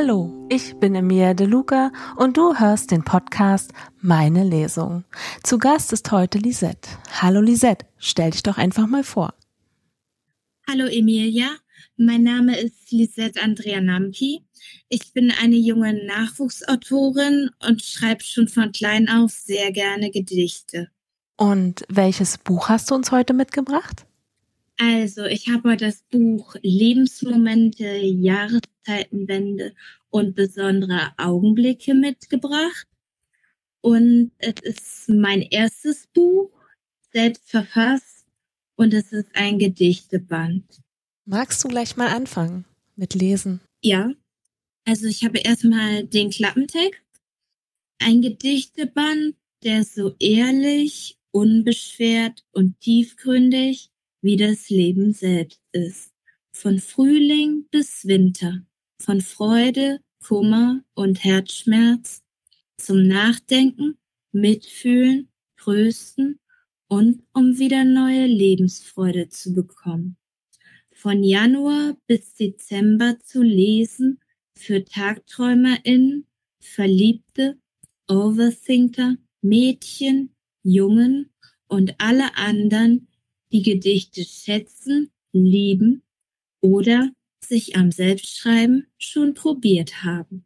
Hallo, 0.00 0.46
ich 0.48 0.76
bin 0.76 0.94
Emilia 0.94 1.34
De 1.34 1.44
Luca 1.44 1.90
und 2.14 2.36
du 2.36 2.56
hörst 2.56 2.92
den 2.92 3.02
Podcast 3.02 3.72
Meine 4.00 4.44
Lesung. 4.44 5.02
Zu 5.42 5.58
Gast 5.58 5.92
ist 5.92 6.12
heute 6.12 6.38
Lisette. 6.38 6.88
Hallo 7.20 7.40
Lisette, 7.40 7.84
stell 7.98 8.30
dich 8.30 8.44
doch 8.44 8.58
einfach 8.58 8.86
mal 8.86 9.02
vor. 9.02 9.34
Hallo 10.68 10.84
Emilia, 10.84 11.48
mein 11.96 12.22
Name 12.22 12.56
ist 12.60 12.92
Lisette 12.92 13.42
Andrea 13.42 13.80
Nampi. 13.80 14.44
Ich 14.88 15.12
bin 15.14 15.32
eine 15.32 15.56
junge 15.56 16.06
Nachwuchsautorin 16.06 17.50
und 17.68 17.82
schreibe 17.82 18.22
schon 18.22 18.46
von 18.46 18.70
klein 18.70 19.08
auf 19.08 19.32
sehr 19.32 19.72
gerne 19.72 20.12
Gedichte. 20.12 20.92
Und 21.36 21.84
welches 21.88 22.38
Buch 22.38 22.68
hast 22.68 22.92
du 22.92 22.94
uns 22.94 23.10
heute 23.10 23.34
mitgebracht? 23.34 24.06
Also, 24.80 25.24
ich 25.24 25.48
habe 25.48 25.76
das 25.76 26.04
Buch 26.08 26.54
Lebensmomente, 26.62 27.96
Jahreszeitenwende 27.96 29.74
und 30.08 30.36
besondere 30.36 31.12
Augenblicke 31.16 31.94
mitgebracht. 31.94 32.86
Und 33.80 34.30
es 34.38 34.54
ist 34.62 35.08
mein 35.08 35.42
erstes 35.42 36.06
Buch, 36.06 36.52
selbst 37.12 37.50
verfasst, 37.50 38.26
und 38.76 38.94
es 38.94 39.12
ist 39.12 39.28
ein 39.34 39.58
Gedichteband. 39.58 40.80
Magst 41.24 41.64
du 41.64 41.68
gleich 41.68 41.96
mal 41.96 42.08
anfangen 42.08 42.64
mit 42.94 43.14
Lesen? 43.14 43.60
Ja. 43.82 44.12
Also, 44.84 45.06
ich 45.06 45.24
habe 45.24 45.38
erstmal 45.38 46.04
den 46.04 46.30
Klappentext. 46.30 47.02
Ein 47.98 48.22
Gedichteband, 48.22 49.34
der 49.64 49.84
so 49.84 50.14
ehrlich, 50.20 51.18
unbeschwert 51.32 52.44
und 52.52 52.78
tiefgründig 52.78 53.90
wie 54.20 54.36
das 54.36 54.68
Leben 54.70 55.12
selbst 55.12 55.62
ist. 55.72 56.12
Von 56.52 56.78
Frühling 56.80 57.66
bis 57.70 58.06
Winter, 58.06 58.64
von 59.00 59.20
Freude, 59.20 60.00
Kummer 60.22 60.82
und 60.94 61.22
Herzschmerz 61.22 62.22
zum 62.76 63.06
Nachdenken, 63.06 63.98
Mitfühlen, 64.32 65.28
Trösten 65.56 66.40
und 66.88 67.22
um 67.32 67.58
wieder 67.58 67.84
neue 67.84 68.26
Lebensfreude 68.26 69.28
zu 69.28 69.54
bekommen. 69.54 70.16
Von 70.94 71.22
Januar 71.22 71.96
bis 72.06 72.34
Dezember 72.34 73.18
zu 73.20 73.42
lesen 73.42 74.20
für 74.56 74.84
TagträumerInnen, 74.84 76.26
Verliebte, 76.60 77.58
Overthinker, 78.08 79.16
Mädchen, 79.42 80.34
Jungen 80.62 81.30
und 81.68 81.94
alle 81.98 82.36
anderen, 82.36 83.08
die 83.52 83.62
Gedichte 83.62 84.24
schätzen, 84.24 85.10
lieben 85.32 86.02
oder 86.60 87.12
sich 87.44 87.76
am 87.76 87.90
Selbstschreiben 87.90 88.86
schon 88.98 89.34
probiert 89.34 90.02
haben. 90.02 90.44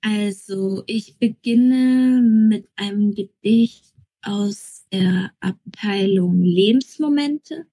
Also 0.00 0.84
ich 0.86 1.18
beginne 1.18 2.20
mit 2.22 2.68
einem 2.76 3.14
Gedicht 3.14 3.94
aus 4.22 4.86
der 4.92 5.32
Abteilung 5.40 6.42
Lebensmomente 6.42 7.66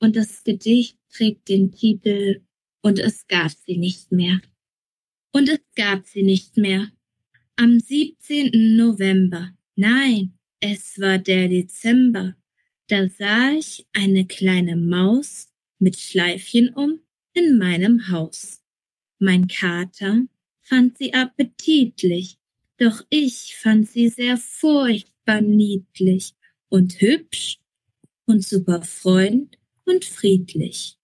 und 0.00 0.16
das 0.16 0.44
Gedicht 0.44 0.98
trägt 1.10 1.48
den 1.48 1.72
Titel 1.72 2.42
Und 2.82 2.98
es 2.98 3.26
gab 3.26 3.50
sie 3.50 3.78
nicht 3.78 4.12
mehr. 4.12 4.40
Und 5.32 5.48
es 5.48 5.60
gab 5.74 6.06
sie 6.06 6.22
nicht 6.22 6.56
mehr. 6.56 6.92
Am 7.56 7.80
17. 7.80 8.76
November. 8.76 9.56
Nein, 9.76 10.38
es 10.60 11.00
war 11.00 11.18
der 11.18 11.48
Dezember 11.48 12.36
da 12.88 13.08
sah 13.08 13.52
ich 13.52 13.86
eine 13.92 14.26
kleine 14.26 14.76
Maus 14.76 15.48
mit 15.78 15.98
Schleifchen 15.98 16.70
um 16.74 17.00
in 17.32 17.58
meinem 17.58 18.08
Haus. 18.10 18.62
Mein 19.18 19.48
Kater 19.48 20.26
fand 20.62 20.98
sie 20.98 21.14
appetitlich, 21.14 22.38
doch 22.78 23.04
ich 23.10 23.56
fand 23.56 23.88
sie 23.88 24.08
sehr 24.08 24.36
furchtbar 24.36 25.40
niedlich 25.40 26.34
und 26.68 27.00
hübsch 27.00 27.58
und 28.26 28.44
super 28.44 28.82
freund 28.82 29.58
und 29.84 30.04
friedlich. 30.04 30.96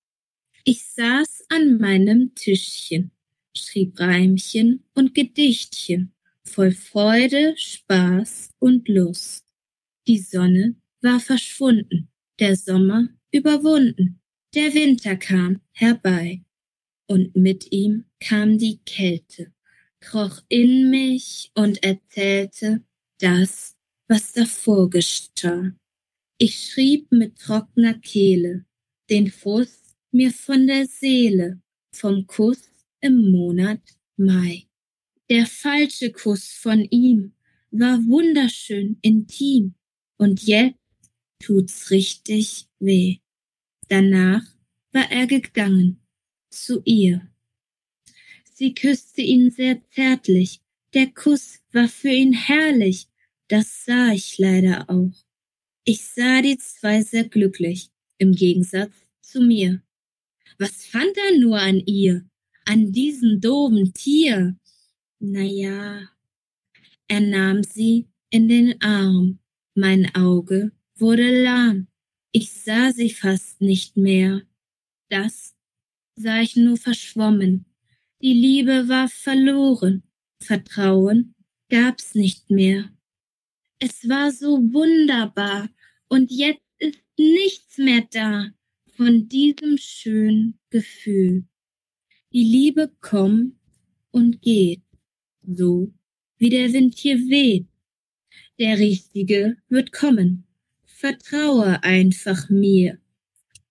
Ich 0.64 0.84
saß 0.84 1.46
an 1.48 1.78
meinem 1.78 2.34
Tischchen, 2.34 3.10
schrieb 3.56 3.98
Reimchen 3.98 4.84
und 4.94 5.14
Gedichtchen, 5.14 6.12
voll 6.44 6.72
Freude, 6.72 7.54
Spaß 7.56 8.50
und 8.58 8.88
Lust. 8.88 9.46
Die 10.06 10.18
Sonne 10.18 10.76
war 11.02 11.20
verschwunden, 11.20 12.08
der 12.38 12.56
Sommer 12.56 13.08
überwunden, 13.32 14.20
der 14.54 14.74
Winter 14.74 15.16
kam 15.16 15.60
herbei, 15.72 16.42
und 17.06 17.34
mit 17.34 17.72
ihm 17.72 18.04
kam 18.20 18.56
die 18.56 18.78
Kälte, 18.84 19.52
kroch 20.00 20.42
in 20.48 20.90
mich 20.90 21.50
und 21.54 21.82
erzählte 21.82 22.84
das, 23.18 23.76
was 24.08 24.32
davor 24.32 24.88
geschah. 24.88 25.72
Ich 26.38 26.70
schrieb 26.70 27.10
mit 27.10 27.36
trockener 27.38 27.94
Kehle 27.94 28.64
den 29.10 29.30
Fuß 29.30 29.96
mir 30.12 30.32
von 30.32 30.66
der 30.66 30.86
Seele 30.86 31.60
vom 31.92 32.26
Kuss 32.26 32.70
im 33.00 33.30
Monat 33.30 33.82
Mai. 34.16 34.66
Der 35.28 35.46
falsche 35.46 36.12
Kuss 36.12 36.52
von 36.52 36.84
ihm 36.90 37.34
war 37.70 37.98
wunderschön 37.98 38.98
intim 39.02 39.74
und 40.16 40.42
jetzt 40.42 40.79
tut's 41.40 41.90
richtig 41.90 42.68
weh. 42.78 43.18
Danach 43.88 44.44
war 44.92 45.10
er 45.10 45.26
gegangen 45.26 46.00
zu 46.50 46.82
ihr. 46.84 47.28
Sie 48.52 48.74
küsste 48.74 49.22
ihn 49.22 49.50
sehr 49.50 49.82
zärtlich, 49.90 50.60
der 50.94 51.08
Kuss 51.12 51.60
war 51.72 51.88
für 51.88 52.10
ihn 52.10 52.32
herrlich, 52.32 53.08
das 53.48 53.84
sah 53.84 54.12
ich 54.12 54.38
leider 54.38 54.88
auch. 54.88 55.12
Ich 55.84 56.06
sah 56.06 56.42
die 56.42 56.58
zwei 56.58 57.02
sehr 57.02 57.28
glücklich, 57.28 57.90
im 58.18 58.32
Gegensatz 58.32 58.92
zu 59.22 59.40
mir. 59.40 59.82
Was 60.58 60.84
fand 60.84 61.16
er 61.16 61.38
nur 61.38 61.58
an 61.58 61.80
ihr, 61.86 62.28
an 62.66 62.92
diesem 62.92 63.40
doben 63.40 63.92
Tier? 63.94 64.56
Na 65.20 65.42
ja, 65.42 66.08
er 67.08 67.20
nahm 67.20 67.62
sie 67.62 68.06
in 68.30 68.48
den 68.48 68.80
Arm, 68.82 69.38
mein 69.74 70.14
Auge 70.14 70.72
wurde 71.00 71.42
lahm. 71.42 71.88
Ich 72.32 72.52
sah 72.52 72.92
sie 72.92 73.10
fast 73.10 73.60
nicht 73.60 73.96
mehr. 73.96 74.42
Das 75.08 75.56
sah 76.14 76.40
ich 76.40 76.56
nur 76.56 76.76
verschwommen. 76.76 77.64
Die 78.22 78.34
Liebe 78.34 78.88
war 78.88 79.08
verloren. 79.08 80.02
Vertrauen 80.42 81.34
gab's 81.68 82.14
nicht 82.14 82.50
mehr. 82.50 82.90
Es 83.78 84.08
war 84.08 84.30
so 84.30 84.58
wunderbar 84.72 85.70
und 86.08 86.30
jetzt 86.30 86.62
ist 86.78 87.00
nichts 87.18 87.78
mehr 87.78 88.06
da 88.10 88.50
von 88.96 89.28
diesem 89.28 89.78
schönen 89.78 90.58
Gefühl. 90.70 91.46
Die 92.32 92.44
Liebe 92.44 92.92
kommt 93.00 93.56
und 94.10 94.42
geht, 94.42 94.82
so 95.42 95.92
wie 96.38 96.50
der 96.50 96.72
Wind 96.72 96.96
hier 96.96 97.16
weht. 97.16 97.66
Der 98.58 98.78
Richtige 98.78 99.56
wird 99.68 99.92
kommen 99.92 100.46
vertraue 101.00 101.82
einfach 101.82 102.50
mir. 102.50 102.98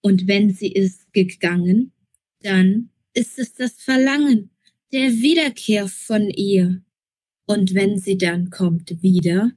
Und 0.02 0.28
wenn 0.28 0.52
sie 0.52 0.72
ist 0.72 1.14
gegangen, 1.14 1.94
dann 2.42 2.90
ist 3.14 3.38
es 3.38 3.54
das 3.54 3.74
Verlangen 3.74 4.50
der 4.92 5.12
Wiederkehr 5.12 5.88
von 5.88 6.30
ihr. 6.30 6.82
Und 7.46 7.74
wenn 7.74 8.00
sie 8.00 8.18
dann 8.18 8.50
kommt 8.50 9.04
wieder, 9.04 9.52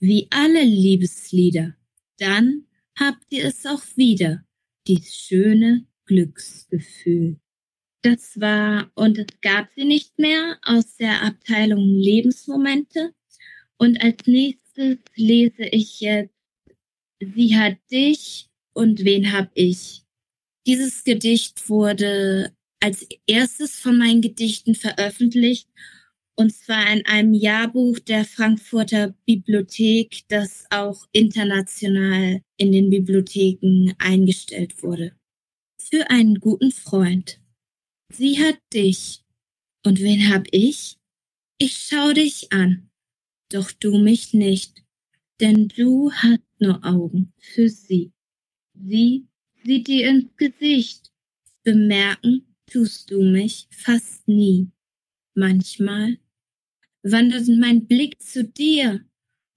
wie 0.00 0.26
alle 0.30 0.62
Liebeslieder, 0.62 1.74
dann 2.18 2.66
habt 2.98 3.24
ihr 3.30 3.46
es 3.46 3.64
auch 3.64 3.82
wieder, 3.96 4.44
dies 4.86 5.14
schöne 5.14 5.86
Glücksgefühl. 6.04 7.40
Das 8.02 8.38
war 8.38 8.90
und 8.94 9.16
es 9.18 9.26
gab 9.40 9.70
sie 9.74 9.84
nicht 9.84 10.18
mehr 10.18 10.58
aus 10.62 10.96
der 10.96 11.22
Abteilung 11.22 11.86
Lebensmomente. 11.86 13.14
Und 13.78 14.02
als 14.02 14.26
nächstes 14.26 14.98
lese 15.14 15.64
ich 15.64 16.00
jetzt 16.00 16.33
Sie 17.34 17.56
hat 17.56 17.78
dich 17.90 18.48
und 18.74 19.04
wen 19.04 19.32
hab 19.32 19.50
ich? 19.54 20.02
Dieses 20.66 21.04
Gedicht 21.04 21.68
wurde 21.68 22.54
als 22.80 23.06
erstes 23.26 23.76
von 23.76 23.98
meinen 23.98 24.20
Gedichten 24.20 24.74
veröffentlicht 24.74 25.68
und 26.36 26.52
zwar 26.52 26.92
in 26.92 27.06
einem 27.06 27.32
Jahrbuch 27.32 28.00
der 28.00 28.24
Frankfurter 28.24 29.14
Bibliothek, 29.24 30.24
das 30.28 30.66
auch 30.70 31.06
international 31.12 32.42
in 32.56 32.72
den 32.72 32.90
Bibliotheken 32.90 33.94
eingestellt 33.98 34.82
wurde. 34.82 35.16
Für 35.80 36.10
einen 36.10 36.40
guten 36.40 36.72
Freund. 36.72 37.40
Sie 38.12 38.42
hat 38.42 38.58
dich. 38.72 39.20
Und 39.86 40.00
wen 40.00 40.32
hab 40.32 40.46
ich? 40.50 40.96
Ich 41.58 41.86
schau 41.88 42.12
dich 42.12 42.52
an, 42.52 42.90
doch 43.50 43.70
du 43.70 43.98
mich 43.98 44.32
nicht, 44.32 44.82
denn 45.40 45.68
du 45.68 46.10
hast 46.10 46.40
nur 46.58 46.84
Augen 46.84 47.32
für 47.38 47.68
sie. 47.68 48.12
Sie 48.74 49.26
sieht 49.64 49.86
dir 49.86 50.08
ins 50.08 50.36
Gesicht. 50.36 51.12
Bemerken 51.62 52.54
tust 52.66 53.10
du 53.10 53.22
mich 53.22 53.66
fast 53.70 54.26
nie. 54.28 54.70
Manchmal 55.34 56.18
wandert 57.02 57.48
mein 57.48 57.86
Blick 57.86 58.20
zu 58.20 58.44
dir, 58.44 59.04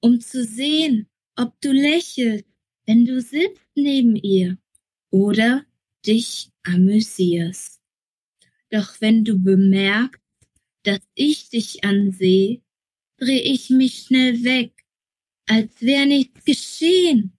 um 0.02 0.20
zu 0.20 0.44
sehen, 0.44 1.08
ob 1.36 1.60
du 1.62 1.72
lächelst, 1.72 2.46
wenn 2.86 3.06
du 3.06 3.22
sitzt 3.22 3.62
neben 3.76 4.16
ihr 4.16 4.58
oder 5.12 5.66
dich 6.06 6.50
amüsierst. 6.64 7.82
Doch 8.70 9.00
wenn 9.02 9.24
du 9.24 9.38
bemerkst, 9.38 10.22
dass 10.84 11.02
ich 11.16 11.50
dich 11.50 11.84
ansehe, 11.84 12.62
dreh 13.18 13.40
ich 13.40 13.70
mich 13.70 14.04
schnell 14.04 14.44
weg, 14.44 14.77
als 15.48 15.82
wär 15.82 16.06
nichts 16.06 16.44
geschehen. 16.46 17.38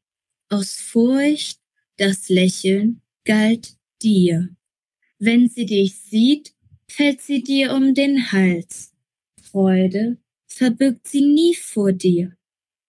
Aus 0.49 0.75
Furcht, 0.75 1.60
das 1.96 2.28
Lächeln 2.28 3.02
galt 3.25 3.76
dir. 4.02 4.49
Wenn 5.19 5.49
sie 5.49 5.66
dich 5.66 5.94
sieht, 6.00 6.55
fällt 6.88 7.20
sie 7.20 7.43
dir 7.43 7.75
um 7.75 7.94
den 7.94 8.32
Hals. 8.32 8.93
Freude 9.43 10.19
verbirgt 10.46 11.06
sie 11.06 11.20
nie 11.20 11.55
vor 11.55 11.93
dir. 11.93 12.37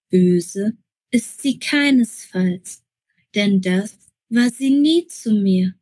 Böse 0.10 0.78
ist 1.12 1.42
sie 1.42 1.60
keinesfalls, 1.60 2.84
denn 3.36 3.62
das 3.62 3.98
war 4.30 4.50
sie 4.50 4.70
nie 4.70 5.08
zu 5.08 5.34
mir. 5.34 5.76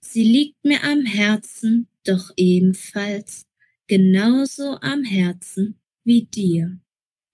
Sie 0.00 0.24
liegt 0.24 0.64
mir 0.64 0.82
am 0.84 1.04
Herzen, 1.04 1.88
doch 2.04 2.32
ebenfalls 2.36 3.46
genauso 3.86 4.78
am 4.80 5.04
Herzen 5.04 5.80
wie 6.04 6.26
dir. 6.26 6.78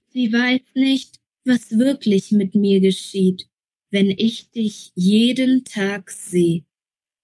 Sie 0.09 0.33
weiß 0.33 0.63
nicht, 0.75 1.22
was 1.45 1.79
wirklich 1.79 2.33
mit 2.33 2.55
mir 2.55 2.81
geschieht, 2.81 3.49
wenn 3.91 4.11
ich 4.11 4.51
dich 4.51 4.93
jeden 4.95 5.65
Tag 5.65 6.11
seh. 6.11 6.65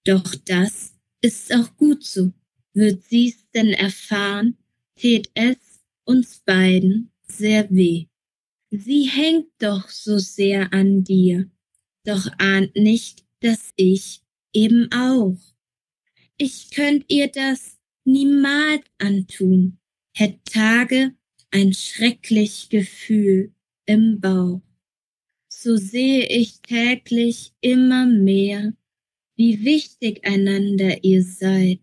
Doch 0.03 0.35
das 0.45 0.93
ist 1.21 1.53
auch 1.53 1.75
gut 1.77 2.03
so. 2.03 2.31
Wird 2.73 3.03
sie's 3.03 3.49
denn 3.53 3.69
erfahren, 3.69 4.57
tät 4.95 5.29
es 5.33 5.57
uns 6.05 6.39
beiden 6.45 7.11
sehr 7.23 7.69
weh. 7.69 8.05
Sie 8.71 9.09
hängt 9.09 9.47
doch 9.57 9.89
so 9.89 10.19
sehr 10.19 10.71
an 10.73 11.03
dir, 11.03 11.49
doch 12.05 12.27
ahnt 12.37 12.75
nicht, 12.75 13.25
dass 13.39 13.71
ich 13.75 14.21
eben 14.53 14.91
auch. 14.91 15.37
Ich 16.37 16.69
könnt 16.71 17.05
ihr 17.09 17.27
das 17.27 17.79
niemals 18.05 18.83
antun, 18.99 19.79
hätt 20.15 20.39
Tage 20.45 21.15
ein 21.51 21.73
schrecklich 21.73 22.69
Gefühl 22.69 23.53
im 23.89 24.19
Bauch. 24.21 24.61
So 25.47 25.75
sehe 25.75 26.27
ich 26.27 26.61
täglich 26.61 27.53
immer 27.59 28.05
mehr, 28.05 28.73
wie 29.35 29.65
wichtig 29.65 30.27
einander 30.27 31.03
ihr 31.03 31.23
seid. 31.23 31.79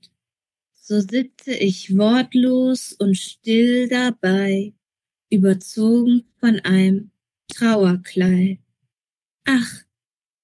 So 0.72 1.00
sitze 1.00 1.52
ich 1.52 1.98
wortlos 1.98 2.92
und 2.92 3.16
still 3.16 3.88
dabei, 3.88 4.72
überzogen 5.30 6.22
von 6.38 6.60
einem 6.60 7.10
Trauerkleid. 7.48 8.60
Ach, 9.44 9.84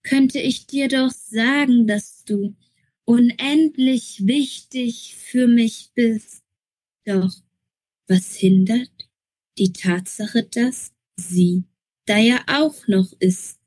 könnte 0.02 0.40
ich 0.40 0.66
dir 0.66 0.88
doch 0.88 1.12
sagen, 1.12 1.86
dass 1.86 2.24
du 2.24 2.56
unendlich 3.04 4.26
wichtig 4.26 5.14
für 5.14 5.46
mich 5.46 5.92
bist. 5.94 6.42
Doch 7.04 7.32
was 8.08 8.34
hindert 8.34 8.90
die 9.58 9.72
Tatsache, 9.72 10.42
dass 10.42 10.91
sie 11.16 11.64
da 12.06 12.18
ja 12.18 12.42
auch 12.46 12.86
noch 12.88 13.12
ist? 13.20 13.58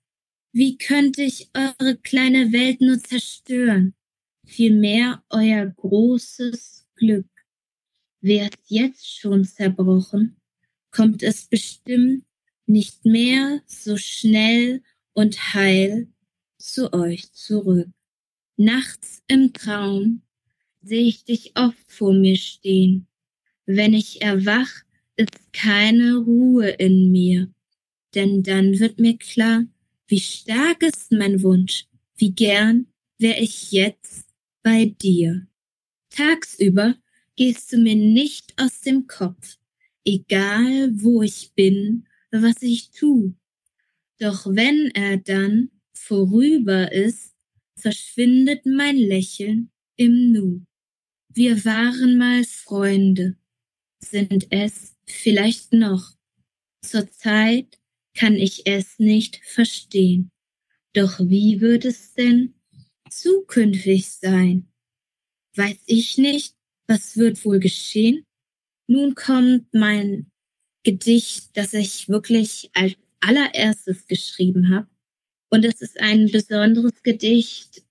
Wie 0.51 0.77
könnte 0.77 1.21
ich 1.23 1.49
eure 1.53 1.97
kleine 1.97 2.51
Welt 2.53 2.81
nur 2.81 2.99
zerstören? 2.99 3.93
Vielmehr 4.45 5.23
euer 5.29 5.65
großes 5.65 6.87
Glück. 6.95 7.27
Wär's 8.21 8.57
jetzt 8.67 9.19
schon 9.19 9.43
zerbrochen, 9.43 10.37
kommt 10.91 11.23
es 11.23 11.47
bestimmt 11.47 12.25
nicht 12.65 13.05
mehr 13.05 13.61
so 13.65 13.97
schnell 13.97 14.81
und 15.13 15.53
heil 15.53 16.07
zu 16.57 16.93
euch 16.93 17.31
zurück. 17.33 17.89
Nachts 18.57 19.21
im 19.27 19.53
Traum 19.53 20.21
seh 20.81 21.01
ich 21.01 21.25
dich 21.25 21.51
oft 21.57 21.91
vor 21.91 22.13
mir 22.13 22.37
stehen. 22.37 23.07
Wenn 23.65 23.93
ich 23.93 24.21
erwach, 24.21 24.84
ist 25.17 25.53
keine 25.53 26.17
Ruhe 26.17 26.69
in 26.69 27.11
mir, 27.11 27.51
denn 28.13 28.43
dann 28.43 28.79
wird 28.79 28.99
mir 28.99 29.17
klar, 29.17 29.65
wie 30.07 30.19
stark 30.19 30.83
ist 30.83 31.11
mein 31.11 31.41
Wunsch, 31.41 31.87
wie 32.17 32.31
gern 32.31 32.87
wär 33.17 33.41
ich 33.41 33.71
jetzt 33.71 34.27
bei 34.61 34.85
dir. 34.85 35.47
Tagsüber 36.09 36.95
gehst 37.35 37.73
du 37.73 37.77
mir 37.77 37.95
nicht 37.95 38.53
aus 38.57 38.81
dem 38.81 39.07
Kopf, 39.07 39.57
egal 40.05 40.91
wo 40.93 41.21
ich 41.21 41.51
bin, 41.55 42.07
was 42.31 42.61
ich 42.61 42.91
tu. 42.91 43.35
Doch 44.19 44.45
wenn 44.45 44.91
er 44.93 45.17
dann 45.17 45.71
vorüber 45.93 46.91
ist, 46.91 47.33
verschwindet 47.77 48.65
mein 48.65 48.97
Lächeln 48.97 49.71
im 49.97 50.31
Nu. 50.31 50.61
Wir 51.29 51.65
waren 51.65 52.17
mal 52.17 52.43
Freunde, 52.45 53.37
sind 53.99 54.47
es 54.51 54.94
vielleicht 55.07 55.73
noch. 55.73 56.13
Zur 56.83 57.09
Zeit 57.11 57.79
kann 58.15 58.35
ich 58.35 58.65
es 58.65 58.99
nicht 58.99 59.41
verstehen. 59.43 60.31
Doch 60.93 61.19
wie 61.19 61.59
wird 61.61 61.85
es 61.85 62.13
denn 62.13 62.53
zukünftig 63.09 64.09
sein? 64.09 64.67
Weiß 65.55 65.77
ich 65.85 66.17
nicht, 66.17 66.55
was 66.87 67.17
wird 67.17 67.43
wohl 67.45 67.59
geschehen? 67.59 68.23
Nun 68.87 69.15
kommt 69.15 69.73
mein 69.73 70.31
Gedicht, 70.83 71.57
das 71.57 71.73
ich 71.73 72.07
wirklich 72.07 72.69
als 72.73 72.93
allererstes 73.19 74.05
geschrieben 74.07 74.69
habe. 74.69 74.87
Und 75.49 75.65
es 75.65 75.81
ist 75.81 75.99
ein 75.99 76.29
besonderes 76.31 77.01
Gedicht, 77.03 77.83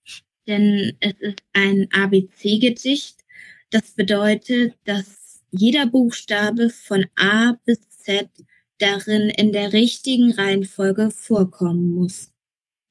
denn 0.47 0.95
es 0.99 1.13
ist 1.19 1.39
ein 1.53 1.91
ABC-Gedicht. 1.91 3.23
Das 3.69 3.91
bedeutet, 3.91 4.75
dass 4.85 5.24
jeder 5.57 5.85
Buchstabe 5.85 6.69
von 6.69 7.05
A 7.15 7.53
bis 7.65 7.89
Z 7.89 8.29
darin 8.77 9.29
in 9.29 9.51
der 9.51 9.73
richtigen 9.73 10.31
Reihenfolge 10.31 11.11
vorkommen 11.11 11.91
muss. 11.91 12.31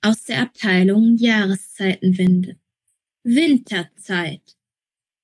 Aus 0.03 0.25
der 0.25 0.43
Abteilung 0.43 1.17
Jahreszeitenwende. 1.17 2.57
Winterzeit. 3.23 4.57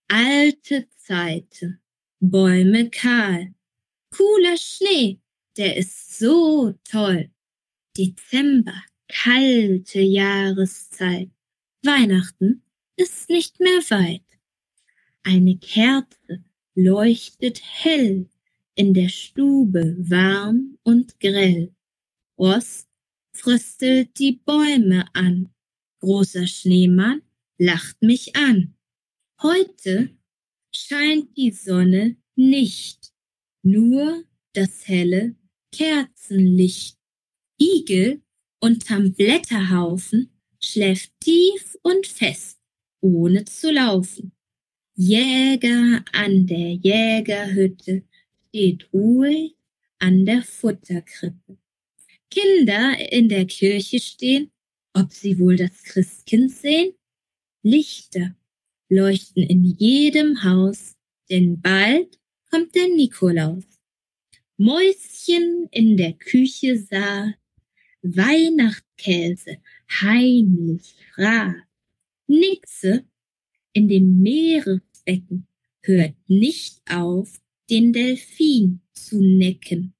Alte 0.09 0.89
Zeiten. 0.97 1.81
Bäume 2.21 2.91
kahl. 2.91 3.55
Cooler 4.11 4.57
Schnee, 4.57 5.21
der 5.57 5.77
ist 5.77 6.19
so 6.19 6.75
toll. 6.85 7.31
Dezember, 7.97 8.83
kalte 9.09 10.01
Jahreszeit. 10.01 11.31
Weihnachten 11.83 12.63
ist 12.97 13.31
nicht 13.31 13.61
mehr 13.61 13.81
weit. 13.91 14.25
Eine 15.23 15.57
Kerze 15.59 16.45
leuchtet 16.75 17.61
hell 17.63 18.29
in 18.75 18.95
der 18.95 19.09
Stube 19.09 19.97
warm 19.99 20.79
und 20.83 21.19
grell. 21.21 21.75
Rost 22.39 22.89
fröstelt 23.33 24.19
die 24.19 24.41
Bäume 24.45 25.05
an. 25.15 25.53
Großer 26.01 26.47
Schneemann 26.47 27.23
lacht 27.59 28.01
mich 28.03 28.35
an. 28.37 28.75
Heute 29.43 30.17
scheint 30.75 31.37
die 31.37 31.51
Sonne 31.51 32.17
nicht, 32.37 33.13
nur 33.63 34.25
das 34.55 34.89
helle 34.89 35.37
Kerzenlicht. 35.73 36.99
Igel 37.61 38.23
unterm 38.61 39.13
Blätterhaufen 39.13 40.31
schläft 40.63 41.13
tief 41.21 41.77
und 41.83 42.07
fest, 42.07 42.59
ohne 43.01 43.45
zu 43.45 43.71
laufen. 43.71 44.33
Jäger 45.03 46.05
an 46.13 46.47
der 46.47 46.75
Jägerhütte 46.75 48.03
steht 48.49 48.87
ruhig 48.93 49.57
an 49.99 50.27
der 50.27 50.43
Futterkrippe. 50.43 51.57
Kinder 52.29 53.11
in 53.11 53.31
der 53.31 53.47
Kirche 53.47 53.99
stehen, 53.99 54.51
ob 54.93 55.11
sie 55.11 55.39
wohl 55.39 55.57
das 55.57 55.85
Christkind 55.85 56.51
sehen? 56.53 56.93
Lichter 57.63 58.37
leuchten 58.91 59.43
in 59.43 59.65
jedem 59.65 60.45
Haus, 60.45 60.97
denn 61.31 61.59
bald 61.63 62.19
kommt 62.51 62.75
der 62.75 62.89
Nikolaus. 62.89 63.65
Mäuschen 64.59 65.67
in 65.71 65.97
der 65.97 66.13
Küche 66.13 66.77
sah, 66.77 67.33
Weihnachtskäse 68.03 69.63
heimlich 70.03 70.95
fraß. 71.15 71.55
Nixe 72.27 73.07
in 73.73 73.89
dem 73.89 74.21
Meeresbecken 75.07 75.47
hört 75.83 76.15
nicht 76.29 76.81
auf, 76.89 77.41
den 77.69 77.93
Delfin 77.93 78.81
zu 78.93 79.21
necken. 79.21 79.95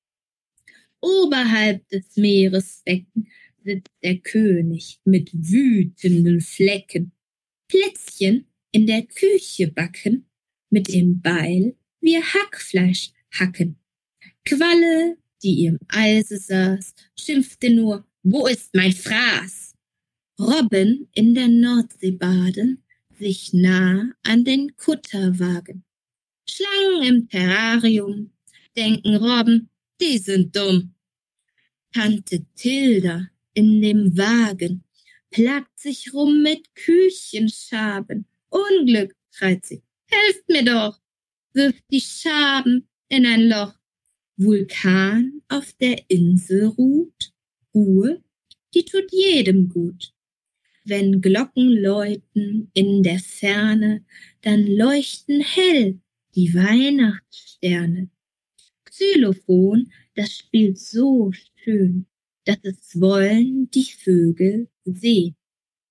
Oberhalb 1.01 1.89
des 1.89 2.17
Meeresbecken 2.17 3.29
sitzt 3.65 3.93
der 4.03 4.19
König 4.19 5.01
mit 5.05 5.31
wütenden 5.33 6.41
Flecken. 6.41 7.13
Plätzchen 7.69 8.47
in 8.73 8.87
der 8.87 9.03
Küche 9.03 9.69
backen, 9.69 10.27
mit 10.71 10.93
dem 10.93 11.21
Beil 11.21 11.77
wir 12.01 12.23
Hackfleisch 12.23 13.13
hacken. 13.33 13.77
Qualle, 14.45 15.19
die 15.43 15.67
im 15.67 15.79
Eise 15.89 16.39
saß, 16.39 16.95
schimpfte 17.19 17.71
nur, 17.71 18.07
wo 18.23 18.47
ist 18.47 18.75
mein 18.75 18.93
Fraß? 18.93 19.75
Robben 20.39 21.09
in 21.15 21.35
der 21.35 21.49
Nordsee 21.49 22.13
baden, 22.13 22.83
sich 23.21 23.53
nah 23.53 24.11
an 24.23 24.45
den 24.45 24.77
Kutter 24.77 25.39
wagen. 25.39 25.85
Schlangen 26.49 27.03
im 27.03 27.29
Terrarium, 27.29 28.33
denken 28.77 29.17
Robben, 29.17 29.69
die 30.01 30.19
sind 30.19 30.57
dumm. 30.57 30.95
Tante 31.93 32.47
Tilda 32.55 33.29
in 33.53 33.83
dem 33.83 34.17
Wagen 34.17 34.85
plagt 35.31 35.79
sich 35.79 36.13
rum 36.15 36.43
mit 36.43 36.75
Küchenschaben. 36.75 38.27
Unglück, 38.49 39.15
schreit 39.31 39.67
sie, 39.67 39.83
helft 40.07 40.49
mir 40.49 40.65
doch, 40.65 40.99
wirft 41.53 41.85
die 41.91 42.01
Schaben 42.01 42.89
in 43.09 43.27
ein 43.27 43.49
Loch. 43.49 43.75
Vulkan 44.37 45.43
auf 45.49 45.75
der 45.75 46.09
Insel 46.09 46.69
ruht, 46.69 47.33
Ruhe, 47.75 48.23
die 48.75 48.85
tut 48.85 49.13
jedem 49.13 49.69
gut. 49.69 50.15
Wenn 50.85 51.21
Glocken 51.21 51.71
läuten 51.71 52.71
in 52.75 53.03
der 53.03 53.19
Ferne, 53.19 54.05
dann 54.41 54.67
leuchten 54.67 55.41
hell 55.41 56.01
die 56.35 56.55
Weihnachtssterne. 56.55 58.09
Xylophon, 58.85 59.91
das 60.15 60.37
spielt 60.37 60.79
so 60.79 61.33
schön, 61.33 62.07
dass 62.45 62.59
es 62.63 63.01
wollen 63.01 63.71
die 63.71 63.85
Vögel 63.85 64.69
sehen. 64.85 65.37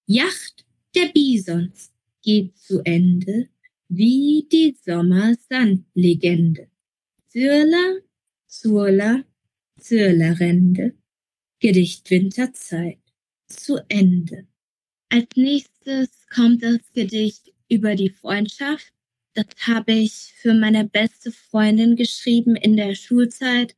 Yacht 0.05 0.65
der 0.95 1.09
Bisons 1.13 1.91
geht 2.21 2.57
zu 2.57 2.81
Ende, 2.83 3.49
wie 3.87 4.47
die 4.51 4.75
Sommersandlegende. 4.83 6.67
Zürler, 7.27 8.01
Zurler, 8.47 9.23
Zürlerende, 9.79 10.95
Gedicht 11.59 12.09
Winterzeit 12.09 12.99
zu 13.47 13.77
Ende. 13.87 14.48
Als 15.11 15.27
nächstes 15.35 16.09
kommt 16.29 16.61
das 16.61 16.93
Gedicht 16.93 17.51
über 17.67 17.95
die 17.95 18.11
Freundschaft. 18.11 18.93
Das 19.33 19.47
habe 19.61 19.93
ich 19.93 20.33
für 20.39 20.53
meine 20.53 20.87
beste 20.87 21.31
Freundin 21.31 21.95
geschrieben 21.95 22.55
in 22.55 22.77
der 22.77 22.93
Schulzeit 22.93 23.75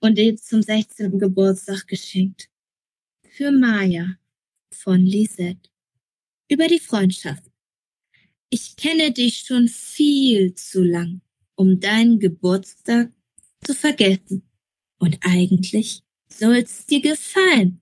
und 0.00 0.18
ihr 0.18 0.36
zum 0.36 0.60
16. 0.60 1.18
Geburtstag 1.18 1.86
geschenkt. 1.86 2.50
Für 3.30 3.50
Maya 3.50 4.16
von 4.70 5.00
Lisette. 5.00 5.70
Über 6.50 6.68
die 6.68 6.80
Freundschaft. 6.80 7.44
Ich 8.50 8.76
kenne 8.76 9.10
dich 9.10 9.38
schon 9.38 9.68
viel 9.68 10.54
zu 10.54 10.82
lang, 10.82 11.22
um 11.54 11.80
deinen 11.80 12.20
Geburtstag 12.20 13.10
zu 13.64 13.74
vergessen. 13.74 14.42
Und 14.98 15.18
eigentlich 15.22 16.02
soll's 16.28 16.84
dir 16.84 17.00
gefallen. 17.00 17.80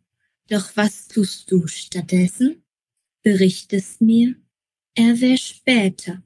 Doch 0.48 0.76
was 0.76 1.08
tust 1.08 1.50
du 1.50 1.66
stattdessen? 1.66 2.62
Berichtest 3.22 4.00
mir, 4.00 4.34
er 4.94 5.20
wär 5.20 5.36
später. 5.36 6.22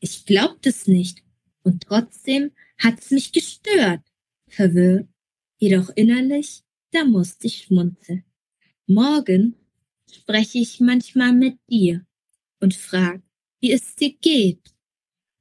Ich 0.00 0.26
glaubt 0.26 0.66
es 0.66 0.86
nicht, 0.86 1.22
und 1.62 1.84
trotzdem 1.84 2.52
hat's 2.78 3.10
mich 3.10 3.32
gestört. 3.32 4.02
Verwirrt, 4.48 5.08
jedoch 5.58 5.88
innerlich, 5.96 6.62
da 6.90 7.04
musste 7.04 7.46
ich 7.46 7.62
schmunzeln. 7.62 8.24
Morgen 8.86 9.56
spreche 10.12 10.58
ich 10.58 10.80
manchmal 10.80 11.32
mit 11.32 11.58
dir 11.70 12.06
und 12.60 12.74
frag, 12.74 13.22
wie 13.60 13.72
es 13.72 13.94
dir 13.94 14.12
geht. 14.12 14.74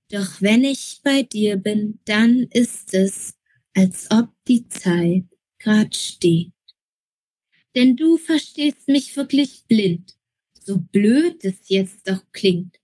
Doch 0.10 0.42
wenn 0.42 0.64
ich 0.64 1.02
bei 1.04 1.24
dir 1.24 1.58
bin, 1.58 2.00
dann 2.06 2.44
ist 2.52 2.94
es, 2.94 3.36
als 3.74 4.10
ob 4.10 4.30
die 4.48 4.68
Zeit 4.70 5.26
grad 5.60 5.96
steht. 5.96 6.54
Denn 7.76 7.98
du 7.98 8.18
verstehst 8.18 8.88
mich 8.88 9.16
wirklich 9.18 9.66
blind, 9.68 10.16
so 10.66 10.78
blöd 10.78 11.44
es 11.44 11.70
jetzt 11.70 12.10
auch 12.10 12.24
klingt. 12.32 12.80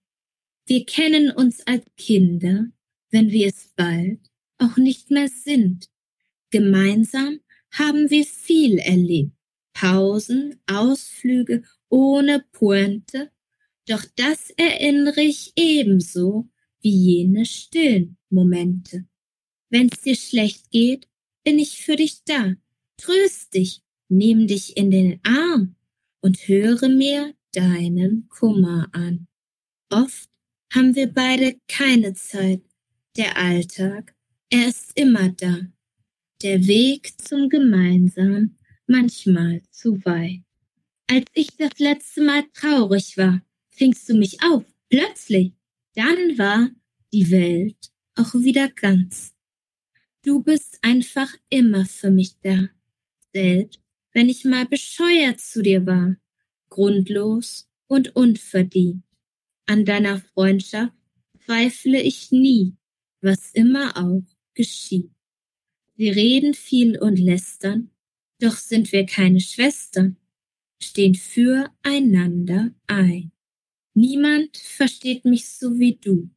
Wir 0.65 0.86
kennen 0.86 1.31
uns 1.31 1.65
als 1.65 1.86
Kinder, 1.98 2.67
wenn 3.09 3.31
wir 3.31 3.48
es 3.48 3.74
bald 3.75 4.19
auch 4.57 4.77
nicht 4.77 5.09
mehr 5.09 5.27
sind. 5.27 5.89
Gemeinsam 6.51 7.39
haben 7.71 8.09
wir 8.09 8.25
viel 8.25 8.77
erlebt. 8.77 9.31
Pausen, 9.74 10.59
Ausflüge 10.67 11.63
ohne 11.89 12.43
Pointe, 12.51 13.31
doch 13.88 14.03
das 14.15 14.51
erinnere 14.51 15.21
ich 15.21 15.53
ebenso 15.55 16.50
wie 16.81 16.91
jene 16.91 17.45
stillen 17.45 18.17
Momente. 18.29 19.07
Wenn's 19.69 20.01
dir 20.01 20.15
schlecht 20.15 20.69
geht, 20.69 21.07
bin 21.43 21.59
ich 21.59 21.81
für 21.81 21.95
dich 21.95 22.24
da. 22.24 22.55
Tröst 22.98 23.53
dich, 23.53 23.81
nimm 24.07 24.48
dich 24.48 24.77
in 24.77 24.91
den 24.91 25.19
Arm 25.24 25.75
und 26.21 26.48
höre 26.48 26.89
mir 26.89 27.33
deinen 27.53 28.27
Kummer 28.29 28.88
an. 28.91 29.27
Oft 29.89 30.29
haben 30.74 30.96
wir 30.96 31.12
beide 31.12 31.60
keine 31.68 32.13
Zeit. 32.13 32.62
Der 33.18 33.38
Alltag, 33.38 34.15
er 34.50 34.68
ist 34.68 34.98
immer 34.98 35.29
da. 35.29 35.62
Der 36.41 36.68
Weg 36.68 37.20
zum 37.22 37.50
Gemeinsam 37.50 38.58
manchmal 38.88 39.62
zu 39.72 40.03
weit. 40.06 40.41
Als 41.08 41.25
ich 41.34 41.56
das 41.58 41.79
letzte 41.79 42.24
Mal 42.24 42.44
traurig 42.53 43.18
war, 43.18 43.41
fingst 43.70 44.08
du 44.10 44.13
mich 44.15 44.41
auf, 44.44 44.63
plötzlich. 44.89 45.53
Dann 45.96 46.38
war 46.38 46.70
die 47.12 47.32
Welt 47.32 47.91
auch 48.15 48.34
wieder 48.36 48.70
ganz. 48.70 49.34
Du 50.24 50.44
bist 50.44 50.77
einfach 50.82 51.34
immer 51.50 51.86
für 51.86 52.12
mich 52.12 52.39
da. 52.41 52.70
Selbst 53.34 53.82
wenn 54.13 54.29
ich 54.29 54.44
mal 54.46 54.65
bescheuert 54.65 55.39
zu 55.39 55.62
dir 55.62 55.86
war, 55.86 56.15
grundlos 56.69 57.69
und 57.88 58.15
unverdient. 58.15 59.03
An 59.65 59.85
deiner 59.85 60.19
Freundschaft 60.19 60.93
zweifle 61.45 62.01
ich 62.01 62.31
nie, 62.31 62.75
was 63.21 63.51
immer 63.51 63.97
auch 63.97 64.23
geschieht. 64.53 65.11
Wir 65.95 66.15
reden 66.15 66.53
viel 66.53 66.97
und 66.97 67.19
lästern, 67.19 67.91
doch 68.39 68.55
sind 68.55 68.91
wir 68.91 69.05
keine 69.05 69.41
Schwestern, 69.41 70.17
stehen 70.81 71.15
füreinander 71.15 72.73
ein. 72.88 73.31
Niemand 73.93 74.57
versteht 74.57 75.25
mich 75.25 75.49
so 75.49 75.77
wie 75.77 75.95
du, 75.95 76.29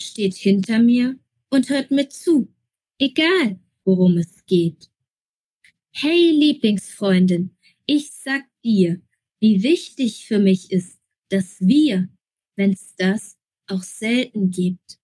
steht 0.00 0.34
hinter 0.34 0.78
mir 0.78 1.18
und 1.50 1.68
hört 1.68 1.90
mir 1.90 2.08
zu 2.08 2.52
egal 3.02 3.58
worum 3.84 4.16
es 4.18 4.46
geht. 4.46 4.88
Hey 5.90 6.30
Lieblingsfreundin, 6.30 7.56
ich 7.84 8.12
sag 8.12 8.42
dir, 8.62 9.02
wie 9.42 9.64
wichtig 9.64 10.24
für 10.26 10.38
mich 10.38 10.70
ist, 10.70 11.00
dass 11.28 11.60
wir, 11.60 12.08
wenn's 12.54 12.94
das 12.96 13.36
auch 13.66 13.82
selten 13.82 14.52
gibt, 14.52 15.00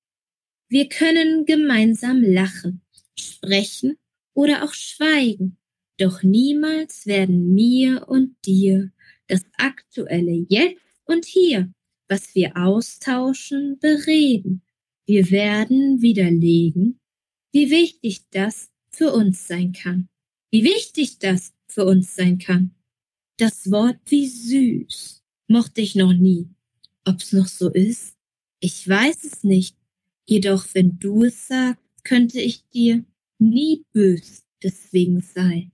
wir 0.68 0.88
können 0.88 1.45
gemeinsam 1.45 2.23
lachen, 2.23 2.83
sprechen 3.18 3.97
oder 4.35 4.62
auch 4.62 4.75
schweigen, 4.75 5.59
doch 5.99 6.23
niemals 6.23 7.07
werden 7.07 7.52
mir 7.52 8.07
und 8.09 8.37
dir 8.47 8.92
das 9.26 9.42
aktuelle 9.57 10.47
Jetzt 10.49 10.85
und 11.04 11.25
Hier, 11.25 11.73
was 12.07 12.37
wir 12.37 12.57
austauschen, 12.57 13.80
bereden. 13.80 14.62
Wir 15.04 15.33
werden 15.33 16.00
widerlegen, 16.00 17.00
wie 17.50 17.71
wichtig 17.71 18.21
das 18.30 18.71
für 18.92 19.12
uns 19.12 19.49
sein 19.49 19.73
kann. 19.73 20.09
Wie 20.52 20.62
wichtig 20.62 21.18
das 21.18 21.52
für 21.66 21.85
uns 21.85 22.14
sein 22.14 22.38
kann. 22.38 22.77
Das 23.38 23.71
Wort 23.71 24.00
wie 24.07 24.26
süß 24.26 25.23
mochte 25.47 25.80
ich 25.80 25.95
noch 25.95 26.12
nie. 26.12 26.49
Ob's 27.04 27.33
noch 27.33 27.47
so 27.47 27.71
ist? 27.71 28.16
Ich 28.59 28.88
weiß 28.88 29.23
es 29.23 29.45
nicht. 29.45 29.76
Jedoch, 30.26 30.66
wenn 30.73 30.99
du 30.99 31.23
es 31.23 31.47
sagst, 31.47 31.80
könnte 32.02 32.40
ich 32.40 32.68
dir 32.71 33.04
nie 33.38 33.85
bös 33.92 34.42
deswegen 34.61 35.23
sein. 35.23 35.71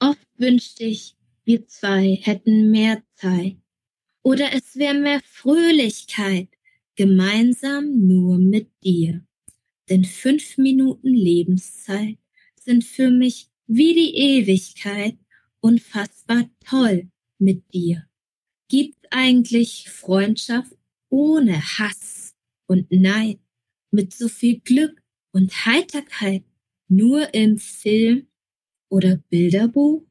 Oft 0.00 0.26
wünschte 0.38 0.84
ich, 0.84 1.14
wir 1.44 1.66
zwei 1.66 2.18
hätten 2.22 2.70
mehr 2.70 3.02
Zeit. 3.12 3.56
Oder 4.22 4.54
es 4.54 4.76
wäre 4.76 4.98
mehr 4.98 5.20
Fröhlichkeit, 5.26 6.48
gemeinsam 6.96 8.06
nur 8.06 8.38
mit 8.38 8.70
dir. 8.82 9.22
Denn 9.90 10.06
fünf 10.06 10.56
Minuten 10.56 11.12
Lebenszeit 11.12 12.16
sind 12.58 12.82
für 12.82 13.10
mich 13.10 13.50
wie 13.66 13.92
die 13.92 14.16
Ewigkeit 14.16 15.18
unfassbar 15.64 16.50
toll 16.60 17.08
mit 17.38 17.72
dir. 17.72 18.06
Gibt 18.68 18.98
eigentlich 19.10 19.88
Freundschaft 19.88 20.76
ohne 21.08 21.58
Hass 21.78 22.34
und 22.66 22.90
Neid, 22.90 23.40
mit 23.90 24.12
so 24.12 24.28
viel 24.28 24.60
Glück 24.60 25.02
und 25.32 25.64
Heiterkeit 25.64 26.44
nur 26.88 27.32
im 27.32 27.56
Film 27.56 28.26
oder 28.90 29.16
Bilderbuch? 29.30 30.02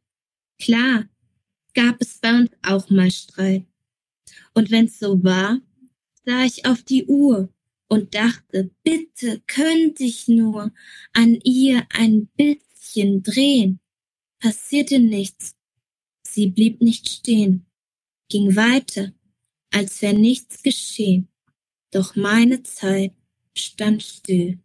Klar, 0.60 1.07
gab 1.75 2.01
es 2.01 2.17
bei 2.19 2.36
uns 2.36 2.51
auch 2.63 2.89
mal 2.89 3.12
Streit. 3.12 3.67
Und 4.55 4.72
wenn's 4.72 4.98
so 4.98 5.24
war, 5.24 5.62
sah 6.25 6.45
ich 6.45 6.65
auf 6.65 6.81
die 6.81 7.05
Uhr 7.05 7.53
und 7.89 8.15
dachte, 8.15 8.72
bitte 8.83 9.43
könnte 9.45 10.03
ich 10.03 10.27
nur 10.27 10.74
an 11.13 11.39
ihr 11.43 11.86
ein 11.89 12.27
bisschen 12.38 13.22
drehen. 13.22 13.82
Passierte 14.43 15.00
nichts. 15.00 15.55
Sie 16.27 16.47
blieb 16.47 16.81
nicht 16.81 17.07
stehen, 17.07 17.65
ging 18.27 18.57
weiter, 18.57 19.13
als 19.71 20.01
wäre 20.01 20.15
nichts 20.15 20.62
geschehen. 20.62 21.29
Doch 21.91 22.17
meine 22.17 22.62
Zeit 22.62 23.13
stand 23.57 24.03
still. 24.03 24.59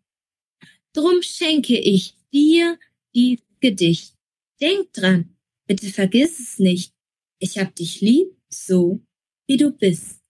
Drum 0.93 1.23
schenke 1.23 1.79
ich 1.79 2.17
dir 2.33 2.77
dies 3.15 3.39
Gedicht. 3.61 4.17
Denk 4.61 4.93
dran, 4.95 5.37
bitte 5.69 5.87
vergiss 5.91 6.41
es 6.41 6.59
nicht. 6.59 6.93
Ich 7.39 7.57
hab 7.57 7.73
dich 7.77 8.01
lieb, 8.01 8.37
so 8.49 9.01
wie 9.47 9.59
du 9.59 9.71
bist. 9.71 10.21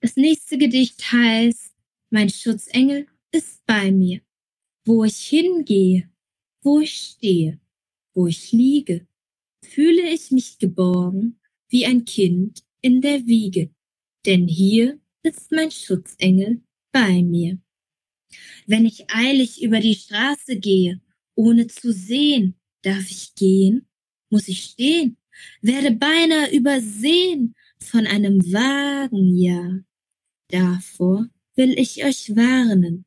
Das 0.00 0.16
nächste 0.16 0.56
Gedicht 0.56 1.12
heißt, 1.12 1.74
mein 2.08 2.30
Schutzengel 2.30 3.06
ist 3.30 3.62
bei 3.66 3.90
mir. 3.90 4.22
Wo 4.86 5.04
ich 5.04 5.18
hingehe, 5.18 6.10
wo 6.62 6.80
ich 6.80 6.94
stehe, 6.94 7.60
wo 8.16 8.26
ich 8.26 8.50
liege, 8.50 9.06
fühle 9.62 10.10
ich 10.10 10.30
mich 10.30 10.58
geborgen 10.58 11.38
wie 11.68 11.84
ein 11.84 12.04
Kind 12.04 12.64
in 12.80 13.02
der 13.02 13.26
Wiege, 13.26 13.70
denn 14.24 14.48
hier 14.48 14.98
ist 15.22 15.52
mein 15.52 15.70
Schutzengel 15.70 16.62
bei 16.92 17.22
mir. 17.22 17.58
Wenn 18.66 18.86
ich 18.86 19.10
eilig 19.10 19.62
über 19.62 19.80
die 19.80 19.94
Straße 19.94 20.58
gehe, 20.58 21.00
ohne 21.34 21.66
zu 21.66 21.92
sehen, 21.92 22.54
darf 22.82 23.10
ich 23.10 23.34
gehen, 23.34 23.86
muss 24.30 24.48
ich 24.48 24.62
stehen, 24.62 25.18
werde 25.60 25.90
beinahe 25.90 26.50
übersehen 26.54 27.54
von 27.78 28.06
einem 28.06 28.40
Wagen, 28.50 29.36
ja. 29.36 29.80
Davor 30.48 31.28
will 31.54 31.78
ich 31.78 32.02
euch 32.02 32.34
warnen, 32.34 33.04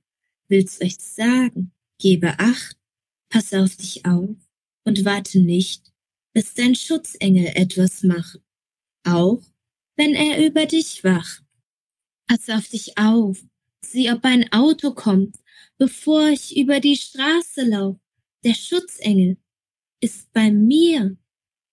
will's 0.50 0.80
euch 0.82 0.98
sagen, 1.00 1.72
gebe 1.98 2.38
acht, 2.38 2.78
pass 3.30 3.54
auf 3.54 3.76
dich 3.76 4.06
auf 4.06 4.49
und 4.86 5.06
warte 5.06 5.40
nicht, 5.40 5.92
bis 6.34 6.54
dein 6.54 6.76
Schutzengel 6.76 7.52
etwas 7.56 8.04
macht, 8.04 8.40
auch 9.04 9.42
wenn 9.96 10.16
er 10.16 10.46
über 10.46 10.66
dich 10.66 11.04
wacht. 11.04 11.44
Pass 12.28 12.50
auf 12.50 12.68
dich 12.68 12.98
auf, 12.98 13.44
sieh, 13.84 14.12
ob 14.12 14.24
ein 14.24 14.52
Auto 14.52 14.94
kommt, 14.94 15.38
bevor 15.78 16.30
ich 16.30 16.56
über 16.56 16.80
die 16.80 16.96
Straße 16.96 17.64
lauf. 17.64 17.98
Der 18.44 18.54
Schutzengel 18.54 19.38
ist 20.02 20.32
bei 20.32 20.52
mir, 20.52 21.18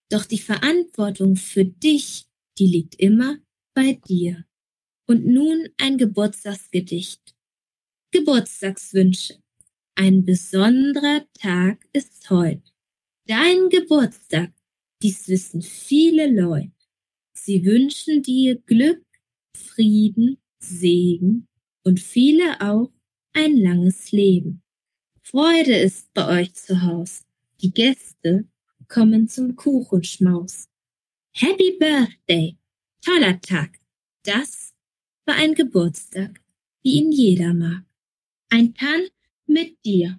doch 0.09 0.25
die 0.25 0.39
Verantwortung 0.39 1.35
für 1.35 1.65
dich, 1.65 2.25
die 2.57 2.67
liegt 2.67 2.95
immer 2.95 3.37
bei 3.73 3.93
dir. 3.93 4.45
Und 5.07 5.25
nun 5.25 5.69
ein 5.77 5.97
Geburtstagsgedicht. 5.97 7.35
Geburtstagswünsche. 8.11 9.41
Ein 9.95 10.25
besonderer 10.25 11.25
Tag 11.33 11.87
ist 11.93 12.29
heut. 12.29 12.73
Dein 13.27 13.67
Geburtstag, 13.67 14.53
dies 15.01 15.27
wissen 15.27 15.61
viele 15.61 16.31
Leute. 16.31 16.71
Sie 17.33 17.65
wünschen 17.65 18.23
dir 18.23 18.55
Glück, 18.55 19.05
Frieden, 19.53 20.37
Segen 20.59 21.45
und 21.83 21.99
viele 21.99 22.61
auch 22.61 22.89
ein 23.33 23.57
langes 23.57 24.13
Leben. 24.13 24.63
Freude 25.23 25.75
ist 25.75 26.13
bei 26.13 26.39
euch 26.39 26.53
zu 26.53 26.83
Haus. 26.83 27.25
Die 27.59 27.71
Gäste 27.71 28.47
kommen 28.87 29.27
zum 29.27 29.57
Kuchenschmaus. 29.57 30.69
Happy 31.33 31.75
Birthday! 31.77 32.57
Toller 33.03 33.41
Tag! 33.41 33.77
Das 34.23 34.73
war 35.25 35.35
ein 35.35 35.53
Geburtstag, 35.53 36.39
wie 36.81 37.01
ihn 37.01 37.11
jeder 37.11 37.53
mag. 37.53 37.83
Ein 38.49 38.73
Tanz 38.73 39.11
mit 39.47 39.83
dir. 39.83 40.17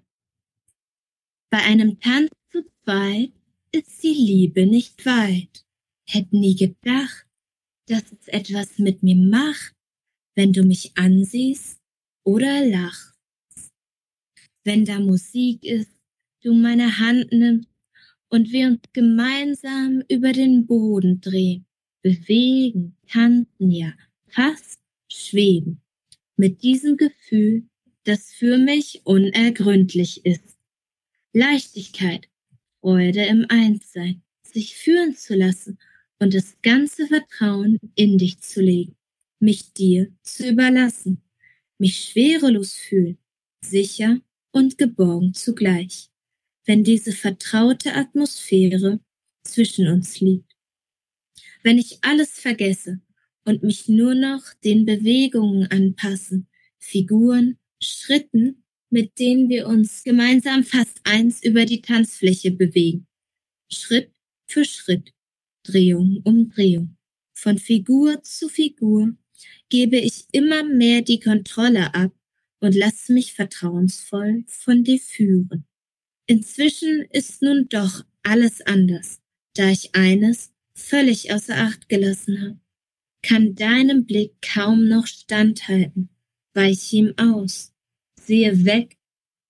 Bei 1.49 1.63
einem 1.63 1.99
Tanz 2.01 2.29
zu 2.51 2.65
zweit 2.85 3.33
ist 3.73 4.03
die 4.03 4.15
Liebe 4.15 4.67
nicht 4.67 5.05
weit. 5.07 5.65
Hätt 6.09 6.33
nie 6.33 6.57
gedacht, 6.57 7.27
dass 7.87 8.05
es 8.13 8.29
etwas 8.29 8.79
mit 8.79 9.03
mir 9.03 9.17
macht, 9.17 9.75
wenn 10.35 10.53
du 10.53 10.63
mich 10.63 10.97
ansiehst 10.97 11.81
oder 12.25 12.65
lachst. 12.67 13.15
Wenn 14.65 14.85
da 14.85 15.01
Musik 15.01 15.65
ist, 15.65 15.91
du 16.43 16.55
meine 16.55 16.99
Hand 16.99 17.33
nimmst 17.33 17.69
und 18.29 18.53
wir 18.53 18.69
uns 18.69 18.81
gemeinsam 18.93 20.03
über 20.09 20.33
den 20.33 20.67
Boden 20.67 21.21
drehen, 21.21 21.67
bewegen, 22.03 22.97
tanzen, 23.07 23.71
ja, 23.71 23.93
fast 24.29 24.81
schweben. 25.11 25.81
Mit 26.37 26.63
diesem 26.63 26.97
Gefühl, 26.97 27.69
das 28.05 28.33
für 28.33 28.59
mich 28.59 29.03
unergründlich 29.05 30.25
ist. 30.25 30.57
Leichtigkeit, 31.33 32.28
Freude 32.81 33.25
im 33.27 33.47
Einssein, 33.49 34.23
sich 34.43 34.77
führen 34.77 35.17
zu 35.17 35.35
lassen 35.35 35.79
und 36.19 36.35
das 36.35 36.57
ganze 36.63 37.07
Vertrauen 37.07 37.79
in 37.95 38.19
dich 38.19 38.41
zu 38.41 38.61
legen, 38.61 38.97
mich 39.41 39.73
dir 39.73 40.13
zu 40.23 40.49
überlassen, 40.49 41.23
mich 41.79 42.05
schwerelos 42.05 42.75
fühlen, 42.75 43.19
sicher 43.65 44.21
und 44.53 44.79
geborgen 44.79 45.35
zugleich, 45.35 46.11
wenn 46.65 46.85
diese 46.85 47.13
vertraute 47.13 47.95
Atmosphäre 47.95 49.01
zwischen 49.43 49.89
uns 49.89 50.21
liegt. 50.21 50.53
Wenn 51.63 51.79
ich 51.79 51.99
alles 52.03 52.39
vergesse 52.39 53.01
und 53.45 53.63
mich 53.63 53.89
nur 53.89 54.15
noch 54.15 54.43
den 54.65 54.85
Bewegungen 54.85 55.71
anpassen, 55.71 56.49
Figuren, 56.79 57.59
Schritten, 57.81 58.65
mit 58.91 59.19
denen 59.19 59.49
wir 59.49 59.67
uns 59.67 60.03
gemeinsam 60.03 60.65
fast 60.65 61.01
eins 61.05 61.43
über 61.43 61.65
die 61.65 61.83
Tanzfläche 61.83 62.51
bewegen. 62.51 63.07
Schritt 63.71 64.13
für 64.47 64.65
Schritt, 64.65 65.13
Drehung 65.63 66.21
um 66.25 66.49
Drehung. 66.51 66.97
Von 67.35 67.59
Figur 67.59 68.23
zu 68.23 68.49
Figur 68.49 69.15
gebe 69.69 69.99
ich 69.99 70.27
immer 70.33 70.65
mehr 70.65 71.03
die 71.03 71.21
Kontrolle 71.21 71.95
ab 71.95 72.13
und 72.61 72.75
lasse 72.75 73.13
mich 73.13 73.35
vertrauensvoll 73.35 74.45
von 74.49 74.83
dir 74.85 74.99
führen. 74.99 75.67
Inzwischen 76.27 77.07
ist 77.11 77.43
nun 77.43 77.69
doch 77.69 78.05
alles 78.23 78.61
anders, 78.63 79.21
da 79.55 79.69
ich 79.69 79.95
eines 79.95 80.53
völlig 80.75 81.33
außer 81.33 81.57
Acht 81.57 81.89
gelassen 81.89 82.41
habe. 82.41 82.61
Kann 83.23 83.55
deinem 83.55 84.07
Blick 84.07 84.41
kaum 84.43 84.89
noch 84.89 85.07
standhalten, 85.07 86.09
weiche 86.55 86.97
ihm 86.97 87.15
aus, 87.17 87.73
sehe 88.29 88.65
weg, 88.65 88.97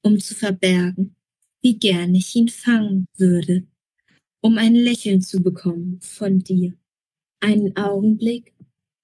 um 0.02 0.18
zu 0.18 0.34
verbergen, 0.34 1.16
wie 1.60 1.78
gern 1.78 2.14
ich 2.14 2.34
ihn 2.34 2.48
fangen 2.48 3.06
würde 3.18 3.66
um 4.40 4.58
ein 4.58 4.74
Lächeln 4.74 5.20
zu 5.20 5.42
bekommen 5.42 6.00
von 6.00 6.40
dir. 6.40 6.74
Einen 7.40 7.76
Augenblick 7.76 8.54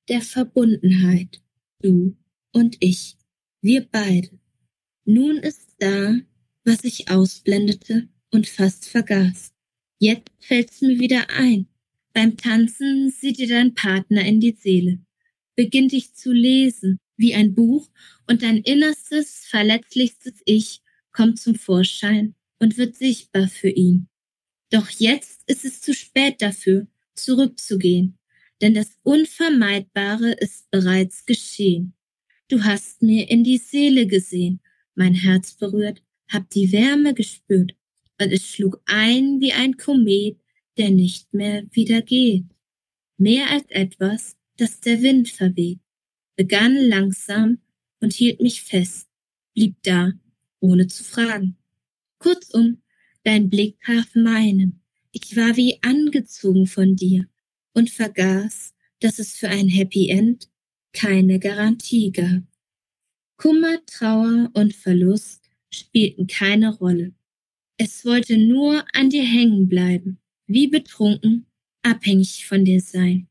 der 0.08 0.20
Verbundenheit, 0.20 1.42
du 1.80 2.16
und 2.52 2.76
ich, 2.80 3.16
wir 3.60 3.86
beide. 3.90 4.30
Nun 5.04 5.36
ist 5.38 5.74
da, 5.78 6.16
was 6.64 6.84
ich 6.84 7.10
ausblendete 7.10 8.08
und 8.32 8.48
fast 8.48 8.86
vergaß. 8.88 9.52
Jetzt 9.98 10.30
fällt's 10.40 10.80
mir 10.80 10.98
wieder 10.98 11.30
ein. 11.30 11.66
Beim 12.12 12.36
Tanzen 12.36 13.10
sieht 13.10 13.38
dir 13.38 13.48
dein 13.48 13.74
Partner 13.74 14.24
in 14.24 14.40
die 14.40 14.56
Seele, 14.58 14.98
beginnt 15.56 15.92
dich 15.92 16.14
zu 16.14 16.32
lesen 16.32 16.98
wie 17.16 17.34
ein 17.34 17.54
Buch 17.54 17.88
und 18.26 18.42
dein 18.42 18.58
innerstes, 18.58 19.44
verletzlichstes 19.46 20.40
Ich 20.44 20.80
kommt 21.12 21.40
zum 21.40 21.54
Vorschein 21.54 22.34
und 22.58 22.76
wird 22.76 22.96
sichtbar 22.96 23.48
für 23.48 23.68
ihn. 23.68 24.08
Doch 24.70 24.88
jetzt 24.90 25.42
ist 25.46 25.64
es 25.64 25.80
zu 25.80 25.94
spät 25.94 26.42
dafür, 26.42 26.86
zurückzugehen, 27.14 28.18
denn 28.60 28.74
das 28.74 28.98
Unvermeidbare 29.02 30.32
ist 30.32 30.70
bereits 30.70 31.26
geschehen. 31.26 31.94
Du 32.48 32.64
hast 32.64 33.02
mir 33.02 33.30
in 33.30 33.44
die 33.44 33.58
Seele 33.58 34.06
gesehen, 34.06 34.60
mein 34.94 35.14
Herz 35.14 35.54
berührt, 35.54 36.02
hab 36.28 36.50
die 36.50 36.72
Wärme 36.72 37.14
gespürt, 37.14 37.74
und 38.20 38.32
es 38.32 38.46
schlug 38.46 38.80
ein 38.86 39.40
wie 39.40 39.52
ein 39.52 39.76
Komet, 39.76 40.38
der 40.76 40.90
nicht 40.90 41.32
mehr 41.32 41.64
wieder 41.70 42.02
geht. 42.02 42.44
Mehr 43.16 43.50
als 43.50 43.64
etwas, 43.68 44.36
das 44.56 44.80
der 44.80 45.02
Wind 45.02 45.28
verweht, 45.28 45.80
begann 46.36 46.76
langsam 46.76 47.58
und 48.04 48.12
hielt 48.12 48.40
mich 48.40 48.62
fest, 48.62 49.08
blieb 49.54 49.76
da, 49.82 50.12
ohne 50.60 50.86
zu 50.86 51.02
fragen. 51.02 51.56
Kurzum, 52.18 52.82
Dein 53.24 53.48
Blick 53.48 53.80
traf 53.80 54.14
meinen. 54.14 54.82
Ich 55.10 55.34
war 55.34 55.56
wie 55.56 55.82
angezogen 55.82 56.66
von 56.66 56.94
dir 56.94 57.26
und 57.72 57.88
vergaß, 57.88 58.74
dass 59.00 59.18
es 59.18 59.32
für 59.32 59.48
ein 59.48 59.68
Happy 59.68 60.10
End 60.10 60.50
keine 60.92 61.38
Garantie 61.38 62.12
gab. 62.12 62.42
Kummer, 63.38 63.78
Trauer 63.86 64.50
und 64.52 64.74
Verlust 64.74 65.48
spielten 65.72 66.26
keine 66.26 66.76
Rolle. 66.76 67.14
Es 67.78 68.04
wollte 68.04 68.36
nur 68.36 68.84
an 68.92 69.08
dir 69.08 69.24
hängen 69.24 69.68
bleiben, 69.68 70.18
wie 70.46 70.68
betrunken, 70.68 71.46
abhängig 71.82 72.46
von 72.46 72.66
dir 72.66 72.80
sein. 72.82 73.28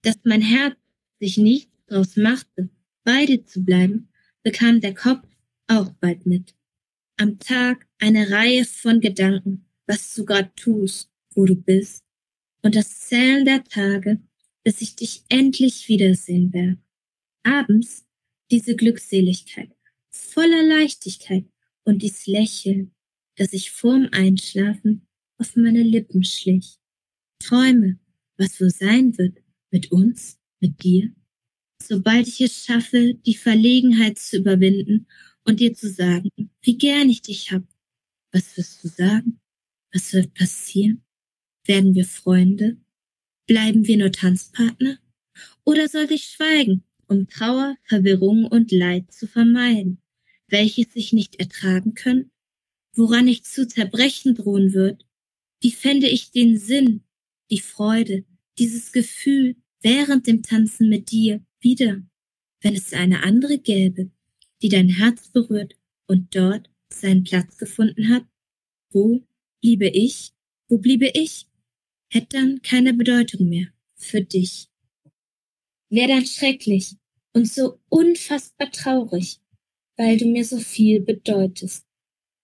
Dass 0.00 0.16
mein 0.24 0.40
Herz 0.42 0.76
sich 1.20 1.36
nicht 1.36 1.70
draus 1.88 2.16
machte, 2.16 2.70
bei 3.06 3.24
dir 3.24 3.46
zu 3.46 3.64
bleiben, 3.64 4.08
bekam 4.42 4.80
der 4.80 4.92
Kopf 4.92 5.26
auch 5.68 5.92
bald 6.00 6.26
mit. 6.26 6.54
Am 7.16 7.38
Tag 7.38 7.86
eine 7.98 8.30
Reihe 8.30 8.64
von 8.64 9.00
Gedanken, 9.00 9.64
was 9.86 10.12
du 10.14 10.24
gerade 10.24 10.52
tust, 10.56 11.10
wo 11.34 11.44
du 11.44 11.54
bist, 11.54 12.04
und 12.62 12.74
das 12.74 12.98
Zählen 12.98 13.44
der 13.44 13.62
Tage, 13.62 14.20
bis 14.64 14.82
ich 14.82 14.96
dich 14.96 15.22
endlich 15.28 15.88
wiedersehen 15.88 16.52
werde. 16.52 16.78
Abends 17.44 18.04
diese 18.50 18.74
Glückseligkeit, 18.74 19.70
voller 20.10 20.64
Leichtigkeit 20.64 21.44
und 21.84 22.02
dies 22.02 22.26
Lächeln, 22.26 22.92
das 23.36 23.52
ich 23.52 23.70
vorm 23.70 24.08
Einschlafen 24.10 25.06
auf 25.38 25.54
meine 25.54 25.84
Lippen 25.84 26.24
schlich. 26.24 26.78
Träume, 27.38 28.00
was 28.36 28.60
wohl 28.60 28.70
sein 28.70 29.16
wird 29.16 29.38
mit 29.70 29.92
uns, 29.92 30.40
mit 30.58 30.82
dir. 30.82 31.12
Sobald 31.82 32.26
ich 32.26 32.40
es 32.40 32.64
schaffe, 32.64 33.14
die 33.14 33.34
Verlegenheit 33.34 34.18
zu 34.18 34.38
überwinden 34.38 35.06
und 35.44 35.60
dir 35.60 35.74
zu 35.74 35.88
sagen, 35.88 36.30
wie 36.62 36.76
gern 36.76 37.08
ich 37.08 37.22
dich 37.22 37.52
hab. 37.52 37.62
Was 38.32 38.56
wirst 38.56 38.82
du 38.82 38.88
sagen? 38.88 39.40
Was 39.92 40.12
wird 40.12 40.34
passieren? 40.34 41.04
Werden 41.64 41.94
wir 41.94 42.04
Freunde? 42.04 42.76
Bleiben 43.46 43.86
wir 43.86 43.96
nur 43.96 44.12
Tanzpartner? 44.12 44.98
Oder 45.64 45.88
soll 45.88 46.10
ich 46.10 46.24
schweigen, 46.24 46.82
um 47.06 47.28
Trauer, 47.28 47.76
Verwirrung 47.84 48.44
und 48.44 48.72
Leid 48.72 49.12
zu 49.12 49.26
vermeiden, 49.26 50.02
welches 50.48 50.92
sich 50.92 51.12
nicht 51.12 51.36
ertragen 51.36 51.94
können? 51.94 52.30
Woran 52.94 53.28
ich 53.28 53.44
zu 53.44 53.68
zerbrechen 53.68 54.34
drohen 54.34 54.72
wird? 54.72 55.06
Wie 55.60 55.70
fände 55.70 56.08
ich 56.08 56.30
den 56.30 56.58
Sinn, 56.58 57.04
die 57.50 57.60
Freude, 57.60 58.24
dieses 58.58 58.92
Gefühl 58.92 59.56
während 59.82 60.26
dem 60.26 60.42
Tanzen 60.42 60.88
mit 60.88 61.10
dir 61.10 61.44
wieder, 61.60 62.02
wenn 62.60 62.74
es 62.74 62.92
eine 62.92 63.22
andere 63.22 63.58
gäbe, 63.58 64.10
die 64.62 64.68
dein 64.68 64.88
Herz 64.88 65.28
berührt 65.28 65.74
und 66.06 66.34
dort 66.34 66.70
seinen 66.88 67.24
Platz 67.24 67.56
gefunden 67.58 68.08
hat? 68.08 68.24
Wo 68.90 69.26
bliebe 69.60 69.88
ich? 69.88 70.32
Wo 70.68 70.78
bliebe 70.78 71.10
ich? 71.14 71.46
Hätte 72.10 72.38
dann 72.38 72.62
keine 72.62 72.94
Bedeutung 72.94 73.48
mehr 73.48 73.68
für 73.94 74.22
dich. 74.22 74.68
Wär 75.90 76.08
dann 76.08 76.26
schrecklich 76.26 76.96
und 77.32 77.48
so 77.48 77.80
unfassbar 77.88 78.70
traurig, 78.70 79.40
weil 79.96 80.16
du 80.16 80.26
mir 80.26 80.44
so 80.44 80.58
viel 80.58 81.00
bedeutest. 81.00 81.86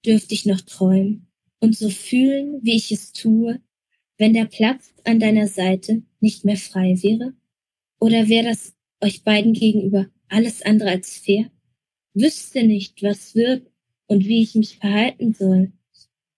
Dürfte 0.04 0.34
ich 0.34 0.46
noch 0.46 0.60
träumen 0.60 1.28
und 1.60 1.76
so 1.76 1.88
fühlen, 1.90 2.60
wie 2.62 2.76
ich 2.76 2.90
es 2.90 3.12
tue, 3.12 3.60
wenn 4.18 4.34
der 4.34 4.46
Platz 4.46 4.92
an 5.04 5.20
deiner 5.20 5.46
Seite 5.46 6.02
nicht 6.20 6.44
mehr 6.44 6.56
frei 6.56 6.96
wäre? 7.02 7.34
Oder 8.00 8.28
wäre 8.28 8.48
das 8.48 8.74
euch 9.02 9.24
beiden 9.24 9.52
gegenüber 9.52 10.08
alles 10.28 10.62
andere 10.62 10.90
als 10.90 11.18
fair? 11.18 11.50
Wüsste 12.14 12.64
nicht, 12.64 13.02
was 13.02 13.34
wird 13.34 13.70
und 14.06 14.26
wie 14.26 14.42
ich 14.42 14.54
mich 14.54 14.78
verhalten 14.78 15.34
soll, 15.34 15.72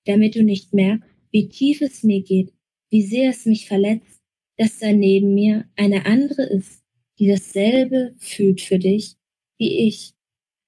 damit 0.05 0.35
du 0.35 0.43
nicht 0.43 0.73
merkst, 0.73 1.09
wie 1.31 1.49
tief 1.49 1.81
es 1.81 2.03
mir 2.03 2.23
geht, 2.23 2.53
wie 2.91 3.03
sehr 3.03 3.31
es 3.31 3.45
mich 3.45 3.67
verletzt, 3.67 4.23
dass 4.57 4.79
da 4.79 4.93
neben 4.93 5.35
mir 5.35 5.69
eine 5.77 6.07
andere 6.07 6.43
ist, 6.45 6.83
die 7.19 7.27
dasselbe 7.27 8.15
fühlt 8.19 8.61
für 8.61 8.79
dich 8.79 9.17
wie 9.59 9.87
ich. 9.87 10.15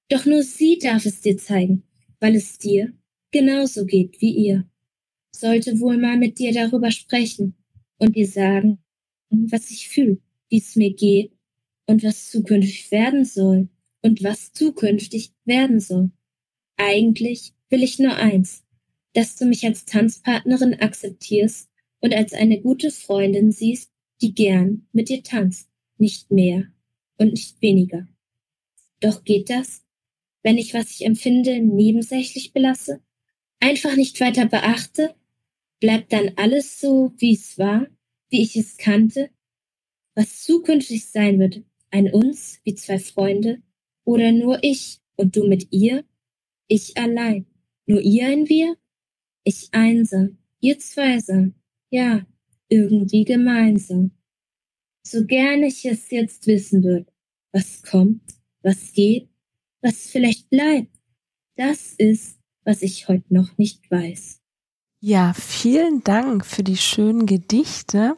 Doch 0.09 0.25
nur 0.25 0.43
sie 0.43 0.77
darf 0.77 1.05
es 1.05 1.21
dir 1.21 1.37
zeigen, 1.37 1.83
weil 2.19 2.35
es 2.35 2.57
dir 2.57 2.93
genauso 3.31 3.85
geht 3.85 4.21
wie 4.21 4.31
ihr. 4.31 4.69
Sollte 5.35 5.79
wohl 5.79 5.97
mal 5.97 6.17
mit 6.17 6.39
dir 6.39 6.53
darüber 6.53 6.91
sprechen 6.91 7.55
und 7.97 8.15
dir 8.15 8.27
sagen, 8.27 8.79
was 9.29 9.69
ich 9.71 9.89
fühle, 9.89 10.19
wie 10.49 10.57
es 10.57 10.75
mir 10.75 10.93
geht 10.93 11.36
und 11.87 12.03
was 12.03 12.29
zukünftig 12.29 12.91
werden 12.91 13.25
soll 13.25 13.69
und 14.01 14.23
was 14.23 14.53
zukünftig 14.53 15.31
werden 15.45 15.79
soll. 15.79 16.11
Eigentlich 16.75 17.53
will 17.69 17.81
ich 17.81 17.97
nur 17.97 18.15
eins, 18.15 18.63
dass 19.13 19.35
du 19.35 19.45
mich 19.45 19.65
als 19.65 19.85
Tanzpartnerin 19.85 20.75
akzeptierst 20.75 21.69
und 22.01 22.13
als 22.13 22.33
eine 22.33 22.61
gute 22.61 22.91
Freundin 22.91 23.51
siehst, 23.51 23.91
die 24.21 24.35
gern 24.35 24.87
mit 24.91 25.09
dir 25.09 25.23
tanzt, 25.23 25.69
nicht 25.97 26.29
mehr 26.29 26.67
und 27.17 27.31
nicht 27.31 27.61
weniger. 27.61 28.07
Doch 28.99 29.23
geht 29.23 29.49
das, 29.49 29.83
wenn 30.43 30.57
ich, 30.57 30.73
was 30.73 30.91
ich 30.91 31.05
empfinde, 31.05 31.59
nebensächlich 31.59 32.53
belasse, 32.53 33.01
einfach 33.59 33.95
nicht 33.95 34.19
weiter 34.19 34.45
beachte, 34.45 35.15
bleibt 35.79 36.13
dann 36.13 36.33
alles 36.35 36.79
so, 36.79 37.13
wie 37.17 37.33
es 37.33 37.57
war, 37.57 37.87
wie 38.29 38.41
ich 38.41 38.55
es 38.55 38.77
kannte, 38.77 39.29
was 40.15 40.43
zukünftig 40.43 41.05
sein 41.05 41.39
wird, 41.39 41.63
ein 41.91 42.11
uns 42.11 42.59
wie 42.63 42.75
zwei 42.75 42.99
Freunde, 42.99 43.61
oder 44.03 44.31
nur 44.31 44.63
ich 44.63 45.01
und 45.15 45.35
du 45.35 45.47
mit 45.47 45.67
ihr, 45.71 46.05
ich 46.67 46.97
allein, 46.97 47.45
nur 47.85 48.01
ihr 48.01 48.27
ein 48.27 48.47
Wir, 48.47 48.77
ich 49.43 49.69
einsam, 49.71 50.37
ihr 50.59 50.79
zweisam, 50.79 51.55
ja, 51.89 52.25
irgendwie 52.69 53.23
gemeinsam. 53.25 54.11
So 55.03 55.25
gern 55.25 55.63
ich 55.63 55.85
es 55.85 56.09
jetzt 56.11 56.47
wissen 56.47 56.83
würde, 56.83 57.11
was 57.51 57.81
kommt, 57.83 58.21
was 58.61 58.91
geht, 58.93 59.29
was 59.81 60.07
vielleicht 60.07 60.49
bleibt, 60.49 60.91
das 61.55 61.93
ist, 61.93 62.39
was 62.63 62.81
ich 62.81 63.07
heute 63.07 63.33
noch 63.33 63.57
nicht 63.57 63.89
weiß. 63.89 64.41
Ja, 64.99 65.33
vielen 65.33 66.03
Dank 66.03 66.45
für 66.45 66.63
die 66.63 66.77
schönen 66.77 67.25
Gedichte. 67.25 68.15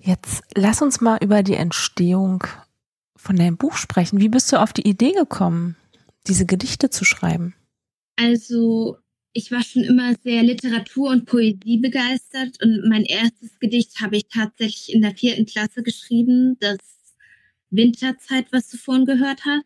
Jetzt 0.00 0.42
lass 0.54 0.82
uns 0.82 1.00
mal 1.00 1.18
über 1.22 1.42
die 1.42 1.54
Entstehung 1.54 2.44
von 3.20 3.36
deinem 3.36 3.56
Buch 3.56 3.76
sprechen. 3.76 4.20
Wie 4.20 4.28
bist 4.28 4.50
du 4.52 4.60
auf 4.60 4.72
die 4.72 4.88
Idee 4.88 5.12
gekommen, 5.12 5.76
diese 6.26 6.46
Gedichte 6.46 6.90
zu 6.90 7.04
schreiben? 7.04 7.54
Also 8.16 8.98
ich 9.32 9.52
war 9.52 9.62
schon 9.62 9.84
immer 9.84 10.14
sehr 10.22 10.42
Literatur 10.42 11.10
und 11.10 11.26
Poesie 11.26 11.78
begeistert 11.78 12.62
und 12.62 12.88
mein 12.88 13.04
erstes 13.04 13.58
Gedicht 13.60 14.00
habe 14.00 14.16
ich 14.16 14.28
tatsächlich 14.28 14.92
in 14.92 15.02
der 15.02 15.14
vierten 15.14 15.46
Klasse 15.46 15.82
geschrieben, 15.82 16.56
das 16.60 16.78
Winterzeit, 17.70 18.46
was 18.50 18.68
du 18.68 18.76
vorhin 18.76 19.04
gehört 19.04 19.44
hast. 19.44 19.64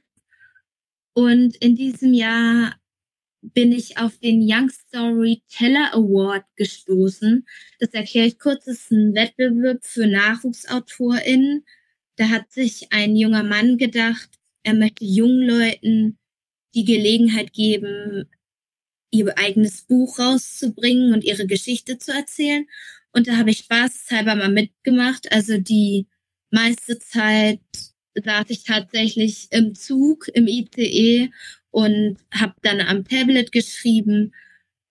Und 1.14 1.56
in 1.56 1.76
diesem 1.76 2.12
Jahr 2.12 2.74
bin 3.40 3.72
ich 3.72 3.98
auf 3.98 4.18
den 4.18 4.40
Young 4.42 4.70
Storyteller 4.70 5.94
Award 5.94 6.44
gestoßen. 6.56 7.46
Das 7.78 7.90
erkläre 7.90 8.26
ich 8.26 8.38
kurz, 8.38 8.64
das 8.64 8.76
ist 8.76 8.90
ein 8.90 9.14
Wettbewerb 9.14 9.84
für 9.84 10.06
NachwuchsautorInnen. 10.06 11.64
Da 12.16 12.28
hat 12.28 12.52
sich 12.52 12.92
ein 12.92 13.16
junger 13.16 13.42
Mann 13.42 13.76
gedacht, 13.76 14.30
er 14.62 14.74
möchte 14.74 15.04
jungen 15.04 15.46
Leuten 15.46 16.18
die 16.74 16.84
Gelegenheit 16.84 17.52
geben, 17.52 18.28
ihr 19.10 19.38
eigenes 19.38 19.82
Buch 19.82 20.18
rauszubringen 20.18 21.12
und 21.12 21.24
ihre 21.24 21.46
Geschichte 21.46 21.98
zu 21.98 22.12
erzählen. 22.12 22.66
Und 23.12 23.28
da 23.28 23.36
habe 23.36 23.50
ich 23.50 23.58
spaßhalber 23.58 24.34
mal 24.34 24.50
mitgemacht. 24.50 25.30
Also 25.32 25.58
die 25.58 26.08
meiste 26.50 26.98
Zeit 26.98 27.60
saß 28.14 28.46
ich 28.48 28.64
tatsächlich 28.64 29.48
im 29.50 29.74
Zug, 29.74 30.28
im 30.34 30.46
ICE 30.48 31.30
und 31.70 32.18
habe 32.32 32.54
dann 32.62 32.80
am 32.80 33.04
Tablet 33.04 33.52
geschrieben. 33.52 34.32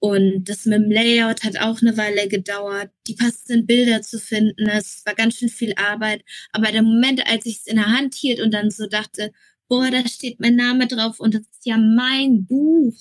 Und 0.03 0.49
das 0.49 0.65
mit 0.65 0.81
dem 0.81 0.91
Layout 0.91 1.45
hat 1.45 1.61
auch 1.61 1.81
eine 1.81 1.95
Weile 1.95 2.27
gedauert, 2.27 2.91
die 3.07 3.15
passenden 3.15 3.65
Bilder 3.65 4.01
zu 4.01 4.19
finden. 4.19 4.67
Es 4.67 5.01
war 5.05 5.15
ganz 5.15 5.37
schön 5.37 5.47
viel 5.47 5.73
Arbeit. 5.75 6.25
Aber 6.51 6.73
der 6.73 6.83
Moment, 6.83 7.25
als 7.25 7.45
ich 7.45 7.59
es 7.59 7.67
in 7.67 7.77
der 7.77 7.85
Hand 7.85 8.13
hielt 8.13 8.41
und 8.41 8.53
dann 8.53 8.69
so 8.69 8.85
dachte, 8.85 9.31
boah, 9.69 9.89
da 9.89 10.05
steht 10.05 10.41
mein 10.41 10.57
Name 10.57 10.87
drauf 10.87 11.21
und 11.21 11.33
das 11.33 11.43
ist 11.43 11.65
ja 11.65 11.77
mein 11.77 12.45
Buch. 12.45 12.93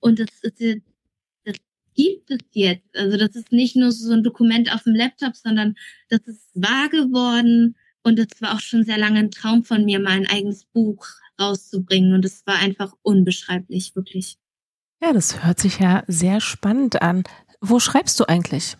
Und 0.00 0.18
das, 0.18 0.26
ist, 0.42 0.82
das 1.44 1.54
gibt 1.94 2.28
es 2.28 2.40
jetzt. 2.54 2.96
Also 2.96 3.16
das 3.16 3.36
ist 3.36 3.52
nicht 3.52 3.76
nur 3.76 3.92
so 3.92 4.12
ein 4.12 4.24
Dokument 4.24 4.74
auf 4.74 4.82
dem 4.82 4.96
Laptop, 4.96 5.36
sondern 5.36 5.76
das 6.08 6.22
ist 6.26 6.50
wahr 6.54 6.88
geworden. 6.88 7.76
Und 8.02 8.18
es 8.18 8.42
war 8.42 8.56
auch 8.56 8.60
schon 8.60 8.82
sehr 8.82 8.98
lange 8.98 9.20
ein 9.20 9.30
Traum 9.30 9.62
von 9.62 9.84
mir, 9.84 10.00
mal 10.00 10.10
ein 10.10 10.26
eigenes 10.26 10.64
Buch 10.64 11.06
rauszubringen. 11.40 12.14
Und 12.14 12.24
es 12.24 12.44
war 12.48 12.56
einfach 12.56 12.94
unbeschreiblich, 13.02 13.94
wirklich. 13.94 14.38
Ja, 15.00 15.12
das 15.12 15.44
hört 15.44 15.60
sich 15.60 15.78
ja 15.78 16.02
sehr 16.06 16.40
spannend 16.40 17.02
an. 17.02 17.24
Wo 17.60 17.78
schreibst 17.78 18.18
du 18.20 18.24
eigentlich? 18.24 18.76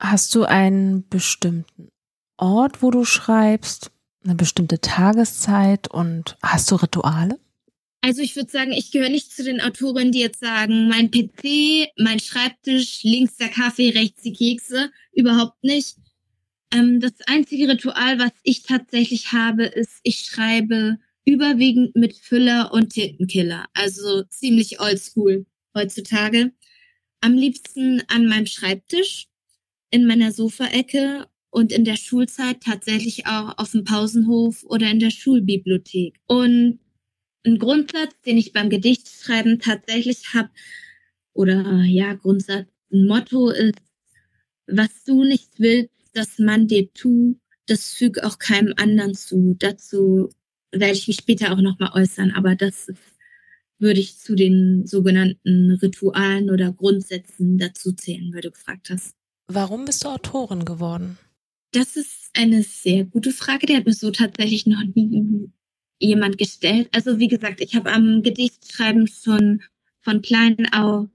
Hast 0.00 0.34
du 0.34 0.44
einen 0.44 1.08
bestimmten 1.08 1.88
Ort, 2.36 2.82
wo 2.82 2.90
du 2.90 3.04
schreibst, 3.04 3.90
eine 4.24 4.34
bestimmte 4.34 4.80
Tageszeit 4.80 5.88
und 5.88 6.36
hast 6.42 6.70
du 6.70 6.76
Rituale? 6.76 7.38
Also 8.00 8.20
ich 8.20 8.36
würde 8.36 8.50
sagen, 8.50 8.72
ich 8.72 8.90
gehöre 8.90 9.08
nicht 9.08 9.32
zu 9.32 9.44
den 9.44 9.60
Autorinnen, 9.60 10.12
die 10.12 10.20
jetzt 10.20 10.40
sagen, 10.40 10.88
mein 10.88 11.10
PC, 11.10 11.88
mein 11.96 12.20
Schreibtisch, 12.20 13.02
links 13.02 13.36
der 13.36 13.48
Kaffee, 13.48 13.90
rechts 13.90 14.22
die 14.22 14.32
Kekse. 14.32 14.90
Überhaupt 15.12 15.62
nicht. 15.64 15.96
Ähm, 16.70 17.00
das 17.00 17.12
einzige 17.26 17.68
Ritual, 17.68 18.18
was 18.18 18.32
ich 18.42 18.64
tatsächlich 18.64 19.32
habe, 19.32 19.64
ist, 19.64 20.00
ich 20.02 20.26
schreibe 20.26 20.98
überwiegend 21.24 21.96
mit 21.96 22.16
Füller 22.16 22.72
und 22.72 22.90
Tintenkiller. 22.90 23.66
Also 23.74 24.22
ziemlich 24.24 24.80
oldschool 24.80 25.46
heutzutage. 25.74 26.52
Am 27.20 27.34
liebsten 27.34 28.02
an 28.08 28.26
meinem 28.26 28.46
Schreibtisch, 28.46 29.26
in 29.90 30.06
meiner 30.06 30.32
Sofaecke 30.32 31.26
und 31.50 31.72
in 31.72 31.84
der 31.84 31.96
Schulzeit 31.96 32.60
tatsächlich 32.60 33.26
auch 33.26 33.58
auf 33.58 33.72
dem 33.72 33.84
Pausenhof 33.84 34.64
oder 34.64 34.90
in 34.90 34.98
der 34.98 35.10
Schulbibliothek. 35.10 36.20
Und 36.26 36.80
ein 37.46 37.58
Grundsatz, 37.58 38.14
den 38.26 38.38
ich 38.38 38.52
beim 38.52 38.70
Gedichtschreiben 38.70 39.60
tatsächlich 39.60 40.34
habe, 40.34 40.50
oder 41.32 41.82
ja, 41.84 42.14
Grundsatz, 42.14 42.68
ein 42.92 43.06
Motto 43.06 43.50
ist, 43.50 43.78
was 44.66 45.04
du 45.04 45.24
nicht 45.24 45.58
willst, 45.58 45.90
dass 46.14 46.38
man 46.38 46.66
dir 46.66 46.92
tut, 46.92 47.38
das 47.66 47.92
füg 47.92 48.22
auch 48.22 48.38
keinem 48.38 48.74
anderen 48.76 49.14
zu. 49.14 49.56
Dazu 49.58 50.30
werde 50.74 50.92
ich 50.94 51.08
mich 51.08 51.16
später 51.16 51.52
auch 51.52 51.60
nochmal 51.60 51.90
äußern, 51.94 52.32
aber 52.32 52.54
das 52.54 52.90
würde 53.78 54.00
ich 54.00 54.18
zu 54.18 54.34
den 54.34 54.86
sogenannten 54.86 55.72
Ritualen 55.72 56.50
oder 56.50 56.72
Grundsätzen 56.72 57.58
dazu 57.58 57.92
zählen, 57.92 58.32
weil 58.32 58.42
du 58.42 58.50
gefragt 58.50 58.90
hast. 58.90 59.14
Warum 59.48 59.84
bist 59.84 60.04
du 60.04 60.08
Autorin 60.08 60.64
geworden? 60.64 61.18
Das 61.72 61.96
ist 61.96 62.30
eine 62.34 62.62
sehr 62.62 63.04
gute 63.04 63.32
Frage. 63.32 63.66
Die 63.66 63.76
hat 63.76 63.84
mir 63.84 63.94
so 63.94 64.10
tatsächlich 64.10 64.66
noch 64.66 64.82
nie 64.94 65.50
jemand 65.98 66.38
gestellt. 66.38 66.88
Also 66.92 67.18
wie 67.18 67.28
gesagt, 67.28 67.60
ich 67.60 67.74
habe 67.74 67.92
am 67.92 68.22
Gedichtschreiben 68.22 69.06
schon 69.06 69.62
von 70.00 70.22
klein 70.22 70.72
auf 70.72 71.08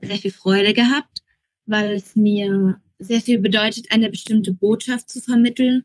sehr 0.00 0.16
viel 0.16 0.32
Freude 0.32 0.74
gehabt, 0.74 1.22
weil 1.66 1.92
es 1.92 2.16
mir 2.16 2.80
sehr 2.98 3.20
viel 3.20 3.38
bedeutet, 3.38 3.90
eine 3.90 4.10
bestimmte 4.10 4.52
Botschaft 4.52 5.10
zu 5.10 5.20
vermitteln. 5.20 5.84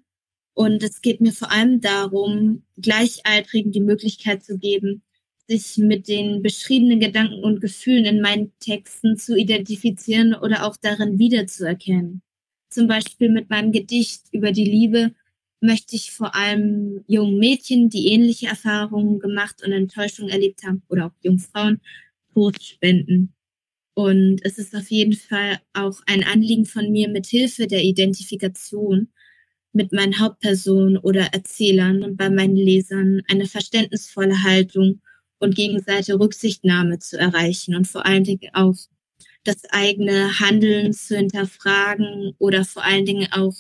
Und 0.53 0.83
es 0.83 1.01
geht 1.01 1.19
mir 1.19 1.31
vor 1.31 1.51
allem 1.51 1.81
darum, 1.81 2.63
Gleichaltrigen 2.77 3.71
die 3.71 3.81
Möglichkeit 3.81 4.43
zu 4.43 4.57
geben, 4.57 5.01
sich 5.47 5.77
mit 5.77 6.07
den 6.07 6.41
beschriebenen 6.41 6.99
Gedanken 6.99 7.43
und 7.43 7.59
Gefühlen 7.59 8.05
in 8.05 8.21
meinen 8.21 8.51
Texten 8.59 9.17
zu 9.17 9.35
identifizieren 9.35 10.33
oder 10.35 10.65
auch 10.65 10.77
darin 10.77 11.19
wiederzuerkennen. 11.19 12.21
Zum 12.69 12.87
Beispiel 12.87 13.29
mit 13.29 13.49
meinem 13.49 13.71
Gedicht 13.71 14.21
über 14.31 14.51
die 14.51 14.65
Liebe 14.65 15.13
möchte 15.59 15.95
ich 15.95 16.11
vor 16.11 16.35
allem 16.35 17.03
jungen 17.07 17.39
Mädchen, 17.39 17.89
die 17.89 18.11
ähnliche 18.11 18.47
Erfahrungen 18.47 19.19
gemacht 19.19 19.63
und 19.65 19.71
Enttäuschungen 19.71 20.31
erlebt 20.31 20.63
haben, 20.63 20.83
oder 20.89 21.07
auch 21.07 21.13
jungen 21.21 21.39
Frauen, 21.39 21.81
Trost 22.33 22.65
spenden. 22.65 23.33
Und 23.95 24.39
es 24.43 24.57
ist 24.57 24.75
auf 24.75 24.89
jeden 24.89 25.13
Fall 25.13 25.59
auch 25.73 26.01
ein 26.07 26.23
Anliegen 26.23 26.65
von 26.65 26.91
mir, 26.91 27.09
mit 27.09 27.27
Hilfe 27.27 27.67
der 27.67 27.83
Identifikation 27.83 29.12
mit 29.73 29.91
meinen 29.91 30.19
Hauptpersonen 30.19 30.97
oder 30.97 31.33
Erzählern 31.33 32.03
und 32.03 32.17
bei 32.17 32.29
meinen 32.29 32.55
Lesern 32.55 33.21
eine 33.27 33.47
verständnisvolle 33.47 34.43
Haltung 34.43 35.01
und 35.39 35.55
gegenseitige 35.55 36.19
Rücksichtnahme 36.19 36.99
zu 36.99 37.17
erreichen 37.17 37.75
und 37.75 37.88
vor 37.88 38.05
allen 38.05 38.23
Dingen 38.23 38.49
auch 38.53 38.75
das 39.43 39.65
eigene 39.71 40.39
Handeln 40.39 40.93
zu 40.93 41.17
hinterfragen 41.17 42.33
oder 42.38 42.63
vor 42.63 42.83
allen 42.83 43.05
Dingen 43.05 43.27
auch 43.31 43.53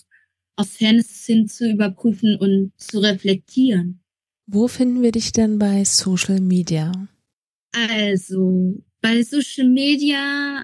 auf 0.55 0.69
Fairness 0.69 1.25
hin 1.25 1.47
zu 1.47 1.69
überprüfen 1.69 2.37
und 2.37 2.71
zu 2.77 2.99
reflektieren. 2.99 3.99
Wo 4.45 4.67
finden 4.67 5.01
wir 5.01 5.11
dich 5.11 5.31
denn 5.31 5.57
bei 5.57 5.83
Social 5.83 6.39
Media? 6.39 6.91
Also, 7.71 8.81
bei 9.01 9.23
Social 9.23 9.67
Media 9.67 10.63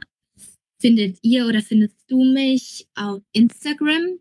findet 0.79 1.17
ihr 1.21 1.47
oder 1.47 1.61
findest 1.61 1.97
du 2.07 2.23
mich 2.23 2.87
auf 2.95 3.21
Instagram. 3.31 4.19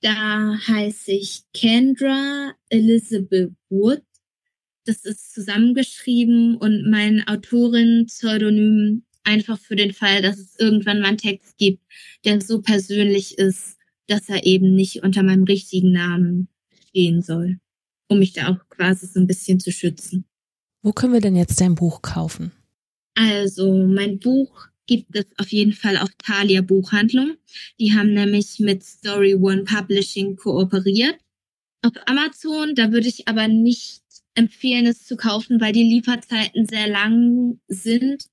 Da 0.00 0.56
heiße 0.66 1.12
ich 1.12 1.42
Kendra 1.52 2.54
Elizabeth 2.68 3.52
Wood. 3.68 4.02
Das 4.84 5.04
ist 5.04 5.34
zusammengeschrieben 5.34 6.56
und 6.56 6.88
mein 6.88 7.26
Autorin-Pseudonym 7.26 9.04
einfach 9.24 9.58
für 9.58 9.76
den 9.76 9.92
Fall, 9.92 10.22
dass 10.22 10.38
es 10.38 10.58
irgendwann 10.58 11.00
mal 11.00 11.08
einen 11.08 11.18
Text 11.18 11.58
gibt, 11.58 11.82
der 12.24 12.40
so 12.40 12.62
persönlich 12.62 13.36
ist, 13.38 13.76
dass 14.06 14.28
er 14.28 14.46
eben 14.46 14.74
nicht 14.74 15.02
unter 15.02 15.22
meinem 15.22 15.44
richtigen 15.44 15.92
Namen 15.92 16.48
stehen 16.88 17.20
soll, 17.20 17.58
um 18.08 18.20
mich 18.20 18.32
da 18.32 18.48
auch 18.48 18.68
quasi 18.70 19.06
so 19.06 19.20
ein 19.20 19.26
bisschen 19.26 19.60
zu 19.60 19.70
schützen. 19.72 20.24
Wo 20.82 20.92
können 20.92 21.12
wir 21.12 21.20
denn 21.20 21.36
jetzt 21.36 21.60
dein 21.60 21.74
Buch 21.74 22.00
kaufen? 22.02 22.52
Also, 23.14 23.86
mein 23.86 24.20
Buch 24.20 24.68
gibt 24.88 25.14
es 25.14 25.26
auf 25.36 25.52
jeden 25.52 25.72
Fall 25.72 25.96
auf 25.98 26.08
Thalia 26.18 26.62
Buchhandlung. 26.62 27.36
Die 27.78 27.94
haben 27.94 28.12
nämlich 28.14 28.58
mit 28.58 28.82
Story 28.82 29.36
One 29.36 29.62
Publishing 29.62 30.34
kooperiert. 30.34 31.16
Auf 31.82 31.92
Amazon, 32.06 32.74
da 32.74 32.90
würde 32.90 33.06
ich 33.06 33.28
aber 33.28 33.46
nicht 33.46 34.02
empfehlen, 34.34 34.86
es 34.86 35.04
zu 35.04 35.16
kaufen, 35.16 35.60
weil 35.60 35.72
die 35.72 35.84
Lieferzeiten 35.84 36.66
sehr 36.66 36.88
lang 36.88 37.60
sind. 37.68 38.24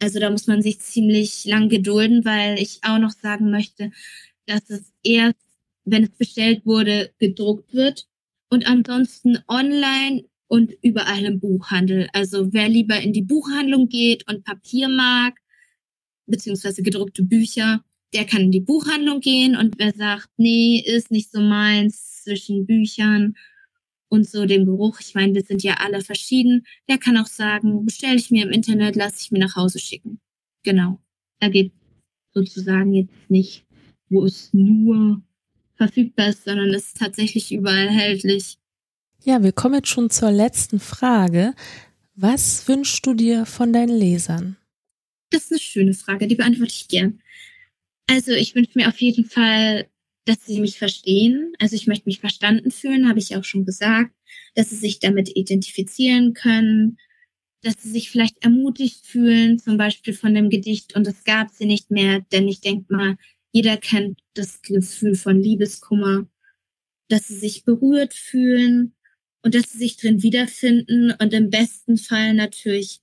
Also 0.00 0.20
da 0.20 0.30
muss 0.30 0.46
man 0.46 0.62
sich 0.62 0.78
ziemlich 0.78 1.44
lang 1.46 1.68
gedulden, 1.68 2.24
weil 2.24 2.60
ich 2.60 2.80
auch 2.82 2.98
noch 2.98 3.12
sagen 3.12 3.50
möchte, 3.50 3.90
dass 4.44 4.68
es 4.70 4.92
erst, 5.02 5.40
wenn 5.84 6.04
es 6.04 6.10
bestellt 6.10 6.66
wurde, 6.66 7.10
gedruckt 7.18 7.72
wird 7.72 8.06
und 8.50 8.66
ansonsten 8.68 9.38
online 9.48 10.24
und 10.48 10.72
überall 10.82 11.24
im 11.24 11.40
Buchhandel. 11.40 12.08
Also 12.12 12.52
wer 12.52 12.68
lieber 12.68 13.00
in 13.00 13.12
die 13.12 13.22
Buchhandlung 13.22 13.88
geht 13.88 14.28
und 14.28 14.44
Papier 14.44 14.88
mag, 14.88 15.38
beziehungsweise 16.26 16.82
gedruckte 16.82 17.22
Bücher, 17.22 17.82
der 18.12 18.24
kann 18.24 18.42
in 18.42 18.52
die 18.52 18.60
Buchhandlung 18.60 19.20
gehen 19.20 19.56
und 19.56 19.78
wer 19.78 19.92
sagt, 19.92 20.28
nee, 20.36 20.82
ist 20.84 21.10
nicht 21.10 21.30
so 21.30 21.40
meins 21.40 22.22
zwischen 22.22 22.66
Büchern 22.66 23.34
und 24.08 24.26
so 24.28 24.46
dem 24.46 24.64
Geruch, 24.64 25.00
ich 25.00 25.14
meine, 25.14 25.34
wir 25.34 25.42
sind 25.42 25.62
ja 25.62 25.74
alle 25.74 26.00
verschieden, 26.00 26.64
der 26.88 26.98
kann 26.98 27.16
auch 27.16 27.26
sagen, 27.26 27.84
bestelle 27.84 28.16
ich 28.16 28.30
mir 28.30 28.44
im 28.44 28.52
Internet, 28.52 28.96
lasse 28.96 29.16
ich 29.20 29.30
mir 29.30 29.40
nach 29.40 29.56
Hause 29.56 29.78
schicken. 29.78 30.20
Genau. 30.62 31.00
Da 31.40 31.48
geht 31.48 31.72
sozusagen 32.32 32.92
jetzt 32.92 33.30
nicht, 33.30 33.64
wo 34.08 34.24
es 34.24 34.52
nur 34.52 35.22
verfügbar 35.74 36.28
ist, 36.28 36.44
sondern 36.44 36.70
es 36.70 36.86
ist 36.86 36.96
tatsächlich 36.98 37.52
überall 37.52 37.86
erhältlich. 37.86 38.58
Ja, 39.24 39.42
wir 39.42 39.52
kommen 39.52 39.74
jetzt 39.74 39.88
schon 39.88 40.10
zur 40.10 40.30
letzten 40.30 40.78
Frage. 40.78 41.54
Was 42.14 42.66
wünschst 42.68 43.04
du 43.04 43.14
dir 43.14 43.44
von 43.44 43.72
deinen 43.72 43.96
Lesern? 43.96 44.56
Das 45.30 45.44
ist 45.44 45.52
eine 45.52 45.60
schöne 45.60 45.94
Frage, 45.94 46.26
die 46.26 46.36
beantworte 46.36 46.72
ich 46.72 46.88
gern. 46.88 47.20
Also 48.08 48.32
ich 48.32 48.54
wünsche 48.54 48.72
mir 48.74 48.88
auf 48.88 49.00
jeden 49.00 49.24
Fall 49.24 49.88
dass 50.26 50.44
sie 50.44 50.60
mich 50.60 50.76
verstehen. 50.76 51.54
Also 51.58 51.76
ich 51.76 51.86
möchte 51.86 52.06
mich 52.06 52.20
verstanden 52.20 52.70
fühlen, 52.70 53.08
habe 53.08 53.20
ich 53.20 53.36
auch 53.36 53.44
schon 53.44 53.64
gesagt, 53.64 54.12
dass 54.54 54.70
sie 54.70 54.76
sich 54.76 54.98
damit 54.98 55.34
identifizieren 55.34 56.34
können, 56.34 56.98
dass 57.62 57.82
sie 57.82 57.90
sich 57.90 58.10
vielleicht 58.10 58.44
ermutigt 58.44 59.06
fühlen, 59.06 59.58
zum 59.58 59.78
Beispiel 59.78 60.12
von 60.12 60.34
dem 60.34 60.50
Gedicht 60.50 60.94
und 60.96 61.06
es 61.06 61.24
gab 61.24 61.50
sie 61.50 61.64
nicht 61.64 61.90
mehr, 61.90 62.26
denn 62.32 62.48
ich 62.48 62.60
denke 62.60 62.92
mal, 62.92 63.16
jeder 63.52 63.76
kennt 63.76 64.20
das 64.34 64.60
Gefühl 64.62 65.14
von 65.14 65.40
Liebeskummer, 65.40 66.26
dass 67.08 67.28
sie 67.28 67.38
sich 67.38 67.64
berührt 67.64 68.12
fühlen 68.12 68.94
und 69.42 69.54
dass 69.54 69.70
sie 69.70 69.78
sich 69.78 69.96
drin 69.96 70.22
wiederfinden 70.22 71.14
und 71.20 71.32
im 71.32 71.50
besten 71.50 71.96
Fall 71.96 72.34
natürlich, 72.34 73.00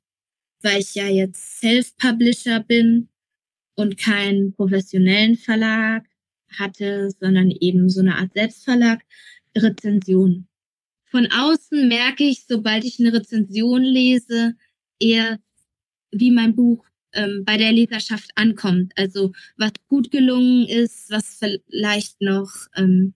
weil 0.64 0.80
ich 0.82 0.96
ja 0.96 1.08
jetzt 1.08 1.60
Self-Publisher 1.60 2.62
bin 2.62 3.10
und 3.76 3.98
keinen 3.98 4.54
professionellen 4.54 5.36
Verlag, 5.36 6.06
hatte, 6.60 7.10
sondern 7.20 7.52
eben 7.52 7.90
so 7.90 8.02
eine 8.02 8.16
Art 8.16 8.34
Selbstverlag, 8.34 9.02
Rezension. 9.58 10.48
Von 11.06 11.28
außen 11.32 11.88
merke 11.88 12.24
ich, 12.24 12.46
sobald 12.48 12.84
ich 12.84 13.00
eine 13.00 13.14
Rezension 13.14 13.84
lese, 13.84 14.56
eher 15.00 15.40
wie 16.12 16.32
mein 16.32 16.56
Buch 16.56 16.86
ähm, 17.14 17.44
bei 17.46 17.58
der 17.58 17.72
Leserschaft 17.72 18.32
ankommt. 18.36 18.94
Also 18.96 19.32
was 19.58 19.74
gut 19.88 20.12
gelungen 20.12 20.68
ist, 20.68 21.12
was 21.12 21.40
vielleicht 21.70 22.22
noch 22.22 22.52
ähm, 22.76 23.14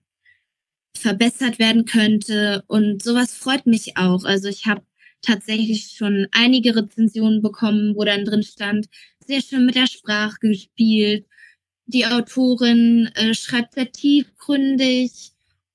verbessert 0.96 1.58
werden 1.58 1.84
könnte. 1.84 2.62
Und 2.66 3.02
sowas 3.02 3.34
freut 3.34 3.66
mich 3.66 3.96
auch. 3.96 4.24
Also 4.24 4.48
ich 4.48 4.66
habe 4.66 4.82
tatsächlich 5.22 5.94
schon 5.96 6.26
einige 6.32 6.76
Rezensionen 6.76 7.42
bekommen, 7.42 7.94
wo 7.96 8.04
dann 8.04 8.24
drin 8.24 8.42
stand, 8.42 8.88
sehr 9.26 9.42
schön 9.42 9.66
mit 9.66 9.74
der 9.74 9.86
Sprache 9.86 10.38
gespielt, 10.40 11.26
die 11.86 12.06
Autorin 12.06 13.10
äh, 13.14 13.34
schreibt 13.34 13.74
sehr 13.74 13.90
tiefgründig 13.90 15.32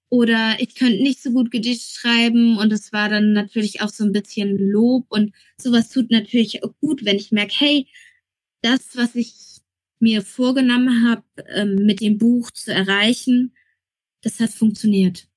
oder 0.10 0.56
ich 0.60 0.76
könnte 0.76 1.02
nicht 1.02 1.22
so 1.22 1.32
gut 1.32 1.50
Gedicht 1.50 1.96
schreiben 1.96 2.58
und 2.60 2.72
es 2.72 2.94
war 2.94 3.10
dann 3.10 3.34
natürlich 3.34 3.82
auch 3.82 3.90
so 3.90 4.04
ein 4.04 4.12
bisschen 4.12 4.58
Lob 4.58 5.08
und 5.10 5.34
sowas 5.58 5.90
tut 5.90 6.12
natürlich 6.12 6.64
auch 6.64 6.74
gut, 6.82 7.04
wenn 7.04 7.16
ich 7.16 7.32
merke, 7.32 7.56
hey, 7.58 7.88
das, 8.62 8.96
was 8.96 9.16
ich 9.16 9.34
mir 10.00 10.22
vorgenommen 10.22 11.10
habe, 11.10 11.24
ähm, 11.48 11.76
mit 11.76 12.00
dem 12.00 12.20
Buch 12.20 12.52
zu 12.52 12.72
erreichen, 12.72 13.56
das 14.22 14.40
hat 14.40 14.52
funktioniert. 14.52 15.28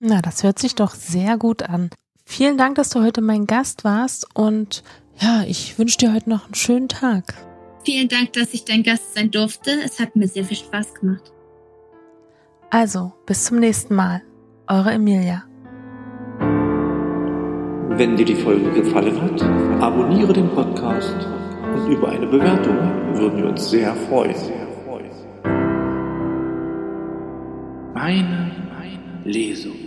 Na, 0.00 0.22
das 0.22 0.42
hört 0.42 0.58
sich 0.58 0.74
doch 0.74 0.94
sehr 0.94 1.36
gut 1.36 1.62
an. 1.62 1.90
Vielen 2.24 2.56
Dank, 2.58 2.76
dass 2.76 2.90
du 2.90 3.02
heute 3.02 3.20
mein 3.20 3.46
Gast 3.46 3.84
warst 3.84 4.26
und 4.34 4.82
ja, 5.20 5.44
ich 5.46 5.78
wünsche 5.78 5.98
dir 5.98 6.12
heute 6.12 6.30
noch 6.30 6.46
einen 6.46 6.54
schönen 6.54 6.88
Tag. 6.88 7.34
Vielen 7.84 8.08
Dank, 8.08 8.32
dass 8.32 8.54
ich 8.54 8.64
dein 8.64 8.82
Gast 8.82 9.14
sein 9.14 9.30
durfte. 9.30 9.70
Es 9.84 10.00
hat 10.00 10.16
mir 10.16 10.26
sehr 10.26 10.44
viel 10.44 10.56
Spaß 10.56 10.94
gemacht. 10.94 11.32
Also, 12.70 13.12
bis 13.26 13.44
zum 13.44 13.60
nächsten 13.60 13.94
Mal. 13.94 14.22
Eure 14.66 14.92
Emilia. 14.92 15.44
Wenn 17.96 18.16
dir 18.16 18.24
die 18.24 18.34
Folge 18.34 18.70
gefallen 18.72 19.20
hat, 19.20 19.42
abonniere 19.80 20.32
den 20.32 20.48
Podcast 20.48 21.14
und 21.74 21.92
über 21.92 22.08
eine 22.08 22.26
Bewertung 22.26 22.76
würden 23.14 23.38
wir 23.38 23.46
uns 23.50 23.70
sehr 23.70 23.94
freuen. 23.94 24.34
Meine 27.94 28.50
Lesung. 29.24 29.83